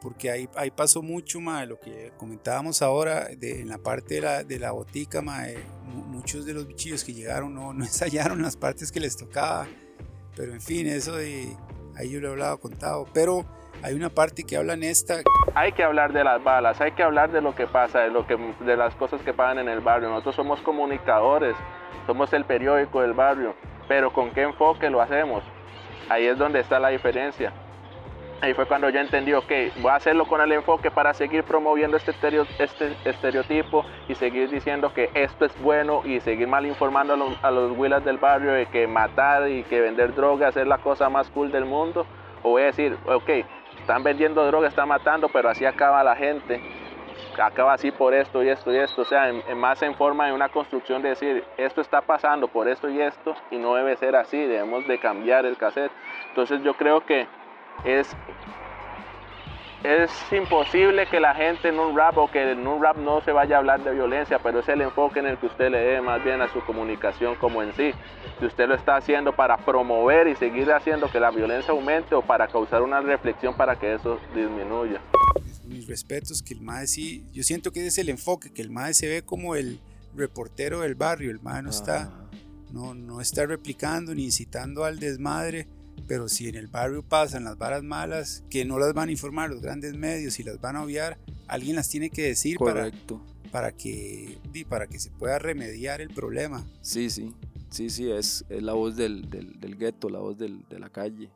[0.00, 4.20] porque ahí, ahí pasó mucho, ma, lo que comentábamos ahora de, en la parte de
[4.20, 5.46] la, de la botica, ma,
[5.84, 9.66] muchos de los bichillos que llegaron no, no ensayaron las partes que les tocaba.
[10.36, 11.56] Pero en fin, eso de,
[11.96, 13.06] ahí yo lo he hablado, contado.
[13.12, 13.46] Pero
[13.82, 15.16] hay una parte que habla en esta.
[15.54, 18.26] Hay que hablar de las balas, hay que hablar de lo que pasa, de, lo
[18.26, 20.08] que, de las cosas que pasan en el barrio.
[20.08, 21.56] Nosotros somos comunicadores,
[22.06, 23.54] somos el periódico del barrio,
[23.88, 25.42] pero ¿con qué enfoque lo hacemos?
[26.08, 27.52] Ahí es donde está la diferencia.
[28.40, 31.96] Ahí fue cuando yo entendí, ok, voy a hacerlo con el enfoque para seguir promoviendo
[31.96, 32.12] este,
[32.58, 37.44] este estereotipo y seguir diciendo que esto es bueno y seguir mal informando a los,
[37.44, 41.08] a los huilas del barrio de que matar y que vender drogas es la cosa
[41.08, 42.04] más cool del mundo.
[42.42, 43.30] O voy a decir, ok,
[43.82, 46.60] están vendiendo droga, están matando, pero así acaba la gente.
[47.36, 49.02] Acaba así por esto y esto y esto.
[49.02, 52.88] O sea, más en forma de una construcción de decir, esto está pasando por esto
[52.88, 55.90] y esto y no debe ser así, debemos de cambiar el cassette.
[56.28, 57.26] Entonces yo creo que
[57.84, 58.16] es
[59.84, 63.32] es imposible que la gente en un rap o que en un rap no se
[63.32, 66.00] vaya a hablar de violencia, pero es el enfoque en el que usted le dé
[66.00, 67.90] más bien a su comunicación como en sí.
[68.38, 72.22] Si usted lo está haciendo para promover y seguir haciendo que la violencia aumente o
[72.22, 75.00] para causar una reflexión para que eso disminuya.
[75.66, 78.70] Mis respetos, que el MAE sí, yo siento que ese es el enfoque, que el
[78.70, 79.80] MAE se ve como el
[80.14, 82.12] reportero del barrio, el MAE no está,
[82.70, 85.66] no, no está replicando ni incitando al desmadre
[86.06, 89.50] pero si en el barrio pasan las varas malas, que no las van a informar
[89.50, 92.90] los grandes medios y las van a obviar, alguien las tiene que decir para,
[93.50, 94.38] para, que,
[94.68, 96.66] para que se pueda remediar el problema.
[96.80, 97.34] Sí, sí,
[97.70, 101.30] sí, sí, es, la voz del, del, gueto, la voz del, de la calle.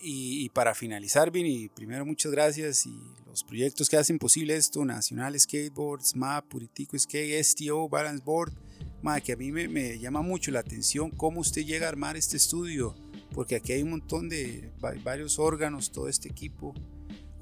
[0.00, 5.38] y, para finalizar, Vini, primero muchas gracias y los proyectos que hacen posible esto, Nacional
[5.38, 8.52] Skateboards, MAP, Puritico Skate, STO, Balance Board,
[9.24, 12.36] que a mí me, me llama mucho la atención cómo usted llega a armar este
[12.36, 12.94] estudio
[13.32, 14.70] porque aquí hay un montón de
[15.04, 16.74] varios órganos, todo este equipo.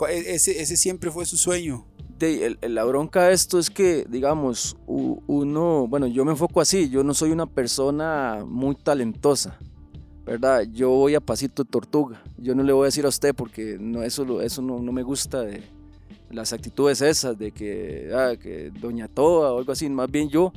[0.09, 1.87] E, ese, ese siempre fue su sueño.
[2.19, 7.05] De, la bronca de esto es que, digamos, uno, bueno, yo me enfoco así, yo
[7.05, 9.59] no soy una persona muy talentosa,
[10.25, 10.63] ¿verdad?
[10.73, 13.77] Yo voy a pasito de tortuga, yo no le voy a decir a usted porque
[13.79, 15.63] no, eso, eso no, no me gusta de
[16.31, 20.53] las actitudes esas de que, ah, que doña toda o algo así, más bien yo,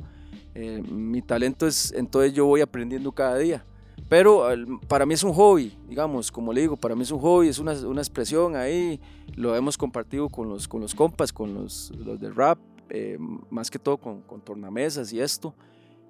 [0.54, 3.64] eh, mi talento es, entonces yo voy aprendiendo cada día.
[4.08, 4.44] Pero
[4.88, 7.58] para mí es un hobby, digamos, como le digo, para mí es un hobby, es
[7.58, 9.00] una, una expresión ahí,
[9.36, 13.18] lo hemos compartido con los, con los compas, con los, los de rap, eh,
[13.50, 15.54] más que todo con, con, tornamesas y esto.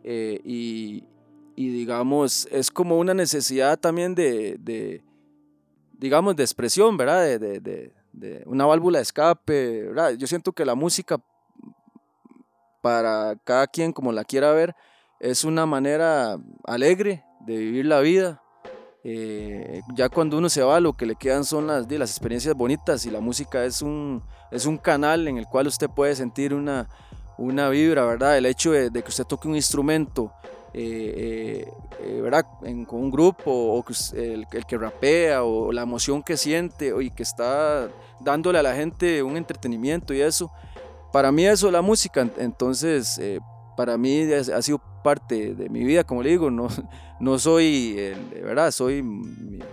[0.03, 1.05] Eh, y,
[1.57, 5.03] y, digamos, es como una necesidad también de, de
[5.99, 7.39] digamos, de expresión, ¿verdad?
[7.39, 10.13] De, de, de, una válvula de escape, ¿verdad?
[10.15, 11.21] Yo siento que la música,
[12.81, 14.75] para cada quien como la quiera ver,
[15.21, 18.43] es una manera alegre de vivir la vida.
[19.03, 23.07] Eh, ya cuando uno se va, lo que le quedan son las, las experiencias bonitas
[23.07, 26.89] y la música es un, es un canal en el cual usted puede sentir una,
[27.39, 28.37] una vibra, ¿verdad?
[28.37, 30.33] El hecho de, que usted toque un instrumento,
[30.75, 31.67] eh,
[32.01, 32.45] eh, ¿verdad?
[32.87, 33.85] con un grupo, o
[34.15, 37.89] el, el, que rapea, o la emoción que siente, y que está
[38.21, 40.53] dándole a la gente un entretenimiento y eso.
[41.11, 43.21] Para mí eso es la música, entonces
[43.77, 46.69] para mí ha sido parte de mi vida, como le digo, no,
[47.21, 49.05] no soy, de verdad, soy,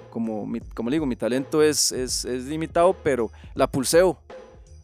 [0.09, 4.17] como, le digo, mi talento es, limitado, pero la pulseo.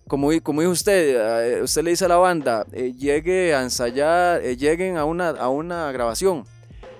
[0.07, 4.43] Como, como dijo usted, eh, usted le dice a la banda, eh, llegue a ensayar,
[4.43, 6.43] eh, lleguen a una, a una grabación.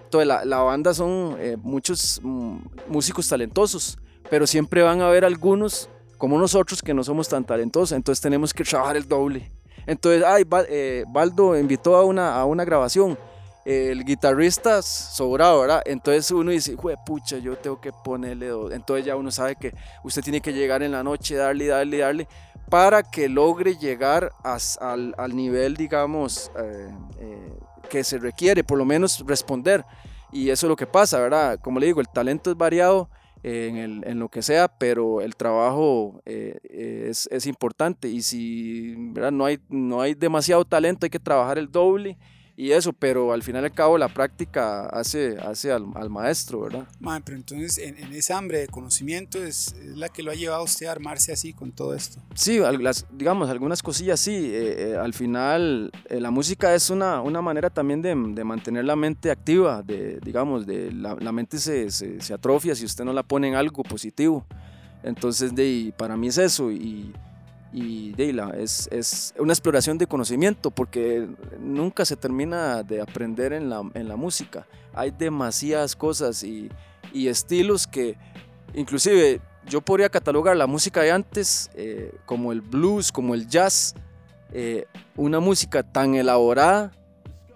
[0.05, 2.57] Entonces la, la banda son muchos mm,
[2.88, 3.97] músicos talentosos,
[4.30, 8.53] pero siempre van a haber algunos como nosotros que no somos tan talentosos, entonces tenemos
[8.53, 9.51] que trabajar el doble.
[9.86, 10.45] Entonces, ay,
[11.07, 13.18] Baldo invitó a una, a una grabación
[13.66, 15.82] el guitarrista sobrado, ¿verdad?
[15.86, 18.74] Entonces uno dice, pucha, yo tengo que ponerle dos.
[18.74, 22.28] Entonces ya uno sabe que usted tiene que llegar en la noche, darle, darle, darle,
[22.70, 26.89] para que logre llegar al, al, nivel, digamos, eh,
[27.20, 27.53] eh,
[27.89, 29.86] que se requiere, por lo menos responder.
[30.32, 31.59] Y eso es lo que pasa, ¿verdad?
[31.61, 33.09] Como le digo, el talento es variado.
[33.45, 38.95] En, el, en, lo que sea, pero el trabajo eh, es, es, importante y si
[39.11, 39.34] ¿verdad?
[39.34, 42.18] No, hay, no hay demasiado talento, hay que trabajar el doble
[42.56, 46.62] y eso, pero al final y al cabo la práctica hace, hace al, al maestro,
[46.62, 46.88] ¿verdad?
[47.26, 50.62] pero entonces en, en, esa hambre de conocimiento es, es, la que lo ha llevado
[50.62, 52.22] a usted a armarse así con todo esto.
[52.36, 54.36] Sí, las, digamos, algunas cosillas sí.
[54.36, 58.86] Eh, eh, al final eh, la música es una, una manera también de, de, mantener
[58.86, 63.04] la mente activa, de, digamos, de, la, la mente se, se, se, atrofia si usted
[63.04, 64.45] no la pone en algo positivo.
[65.01, 67.14] Entonces, de, para mí es eso y
[67.74, 68.14] y
[68.56, 71.28] es, es una exploración de conocimiento porque
[71.60, 74.68] nunca se termina de aprender en la, en la música.
[74.94, 76.70] Hay demasiadas cosas y,
[77.12, 78.16] y estilos que
[78.76, 83.96] inclusive yo podría catalogar la música de antes eh, como el blues, como el jazz,
[84.52, 86.92] eh, una música tan elaborada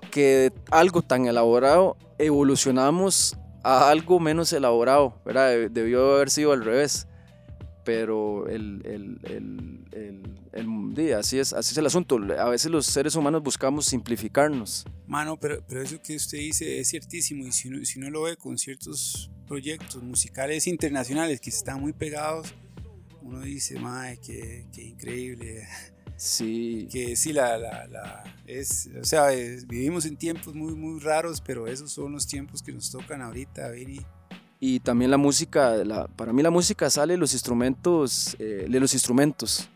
[0.10, 5.50] que de algo tan elaborado evolucionamos a algo menos elaborado, ¿verdad?
[5.50, 7.07] De- Debió haber sido al revés
[7.88, 9.86] pero el, el, el,
[10.52, 12.18] el- así, es, así es el asunto.
[12.38, 14.86] A veces los seres humanos buscamos simplificarnos.
[15.06, 18.24] Mano, pero, pero eso que usted dice es ciertísimo y si uno, si uno lo
[18.24, 22.54] ve con ciertos proyectos musicales internacionales que están muy pegados,
[23.22, 25.66] uno dice, mae, qué, qué increíble.
[26.18, 31.00] Sí, Que sí, la, la, la- es, o sea, es- vivimos en tiempos muy, muy
[31.00, 34.02] raros, pero esos son los tiempos que nos tocan ahorita, Vini.
[34.60, 38.80] Y también la música, la, para mí la música sale de los instrumentos, eh, de
[38.80, 39.70] los instrumentos,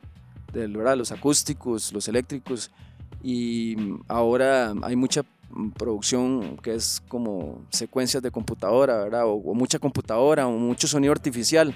[0.51, 0.97] del, ¿verdad?
[0.97, 2.71] los acústicos, los eléctricos,
[3.21, 9.25] y mm, ahora hay mucha mm, producción que es como secuencias de computadora, ¿verdad?
[9.25, 11.75] O, o mucha computadora, o mucho sonido artificial.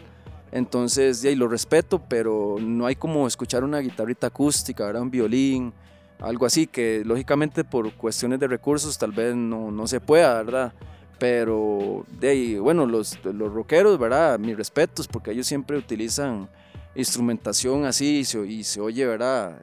[0.52, 5.04] Entonces, de ahí lo respeto, pero no hay como escuchar una guitarrita acústica, ¿verdad?
[5.04, 5.74] Un violín,
[6.20, 10.74] algo así, que lógicamente por cuestiones de recursos tal vez no, no se pueda, ¿verdad?
[11.18, 14.38] Pero, de ahí, bueno, los, los rockeros, ¿verdad?
[14.38, 16.50] Mis respetos, porque ellos siempre utilizan
[16.96, 19.62] instrumentación así y se, y se oye, ¿verdad?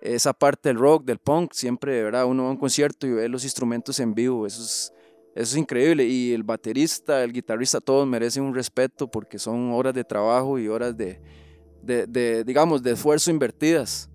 [0.00, 2.26] Esa parte del rock, del punk, siempre, ¿verdad?
[2.26, 4.92] Uno va a un concierto y ve los instrumentos en vivo, eso es,
[5.34, 6.04] eso es increíble.
[6.04, 10.68] Y el baterista, el guitarrista, todos merecen un respeto porque son horas de trabajo y
[10.68, 11.20] horas de,
[11.82, 14.08] de, de, digamos, de esfuerzo invertidas.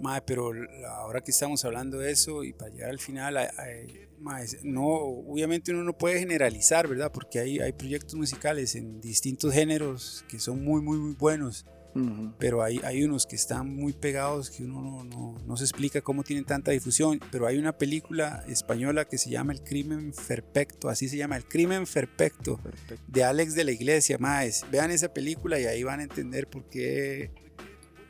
[0.00, 0.52] Mae, pero
[0.90, 5.72] ahora que estamos hablando de eso y para llegar al final, hay- mae, no, obviamente
[5.72, 7.10] uno no puede generalizar, ¿verdad?
[7.12, 12.32] Porque hay, hay proyectos musicales en distintos géneros que son muy, muy, muy buenos, Ujú.
[12.38, 16.00] pero hay, hay unos que están muy pegados que uno no, no, no se explica
[16.00, 17.18] cómo tienen tanta difusión.
[17.32, 21.44] Pero hay una película española que se llama El Crimen Perfecto, así se llama, El
[21.46, 23.02] Crimen Perfecto, Perfecto.
[23.08, 24.64] de Alex de la Iglesia, más.
[24.70, 27.30] Vean esa película y ahí van a entender por qué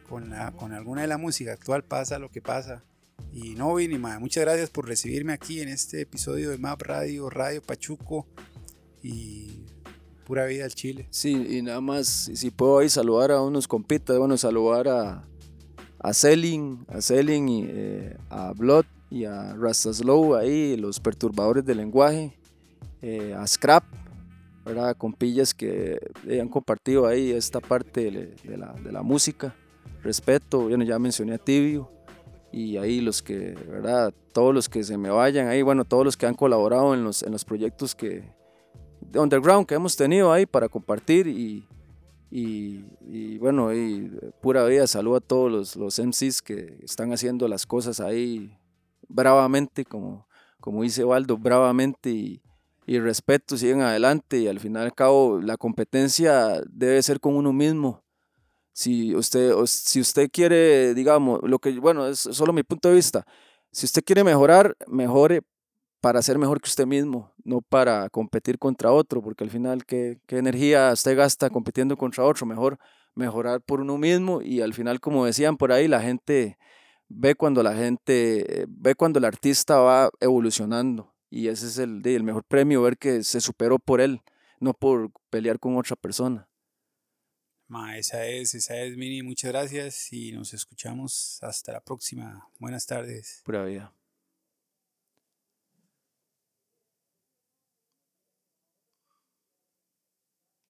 [0.09, 2.85] con, la, con alguna de la música actual pasa lo que pasa.
[3.33, 7.29] Y no, Vini, mae, muchas gracias por recibirme aquí en este episodio de Map Radio,
[7.29, 8.27] Radio Pachuco
[9.03, 9.65] y
[10.25, 11.09] pura vida al Chile.
[11.11, 15.29] Sí, y nada más, si puedo ahí saludar a unos compitas, bueno, saludar a,
[15.99, 21.79] a Selling, a Selling y eh, a Blood y a Rastaslow ahí, los perturbadores del
[21.79, 22.37] lenguaje,
[23.03, 23.85] eh, a Scrap,
[24.65, 24.97] ¿verdad?
[24.97, 29.55] Compillas que eh, han compartido ahí esta parte de, de la, de la música,
[30.03, 31.91] respeto, bueno, ya mencioné a Tibio,
[32.53, 34.13] y ahí los que, ¿verdad?
[34.33, 37.23] Todos los que se me vayan ahí, bueno, todos los que han colaborado en los,
[37.23, 38.33] en los proyectos que,
[39.01, 41.67] de underground que hemos tenido ahí para compartir y,
[42.31, 47.49] y, y bueno, y pura vida, saludo a todos los, los MCs que están haciendo
[47.49, 48.57] las cosas ahí
[49.09, 50.27] bravamente, como,
[50.61, 52.43] como dice Waldo, bravamente y,
[52.87, 57.37] y respeto, siguen adelante y al final y al cabo la competencia debe ser con
[57.37, 58.03] uno mismo.
[58.79, 63.27] Si usted, si usted quiere, digamos, lo que, bueno, es solo mi punto de vista,
[63.73, 65.43] si usted quiere mejorar, mejore
[66.01, 70.21] para ser mejor que usted mismo, no para competir contra otro, porque al final, ¿qué,
[70.29, 72.47] qué energía usted gasta compitiendo contra otro?
[72.47, 72.79] Mejor
[73.17, 76.57] mejorar por uno mismo y al final, como decían por ahí, la gente
[77.09, 82.23] ve cuando la gente, ve cuando el artista va evolucionando y ese es el, el
[82.23, 84.23] mejor premio, ver que se superó por él,
[84.61, 86.49] no por pelear con otra persona.
[87.69, 89.23] Ma, esa es, esa es, Mini.
[89.23, 92.49] Muchas gracias y nos escuchamos hasta la próxima.
[92.59, 93.43] Buenas tardes.
[93.45, 93.93] Pura vida.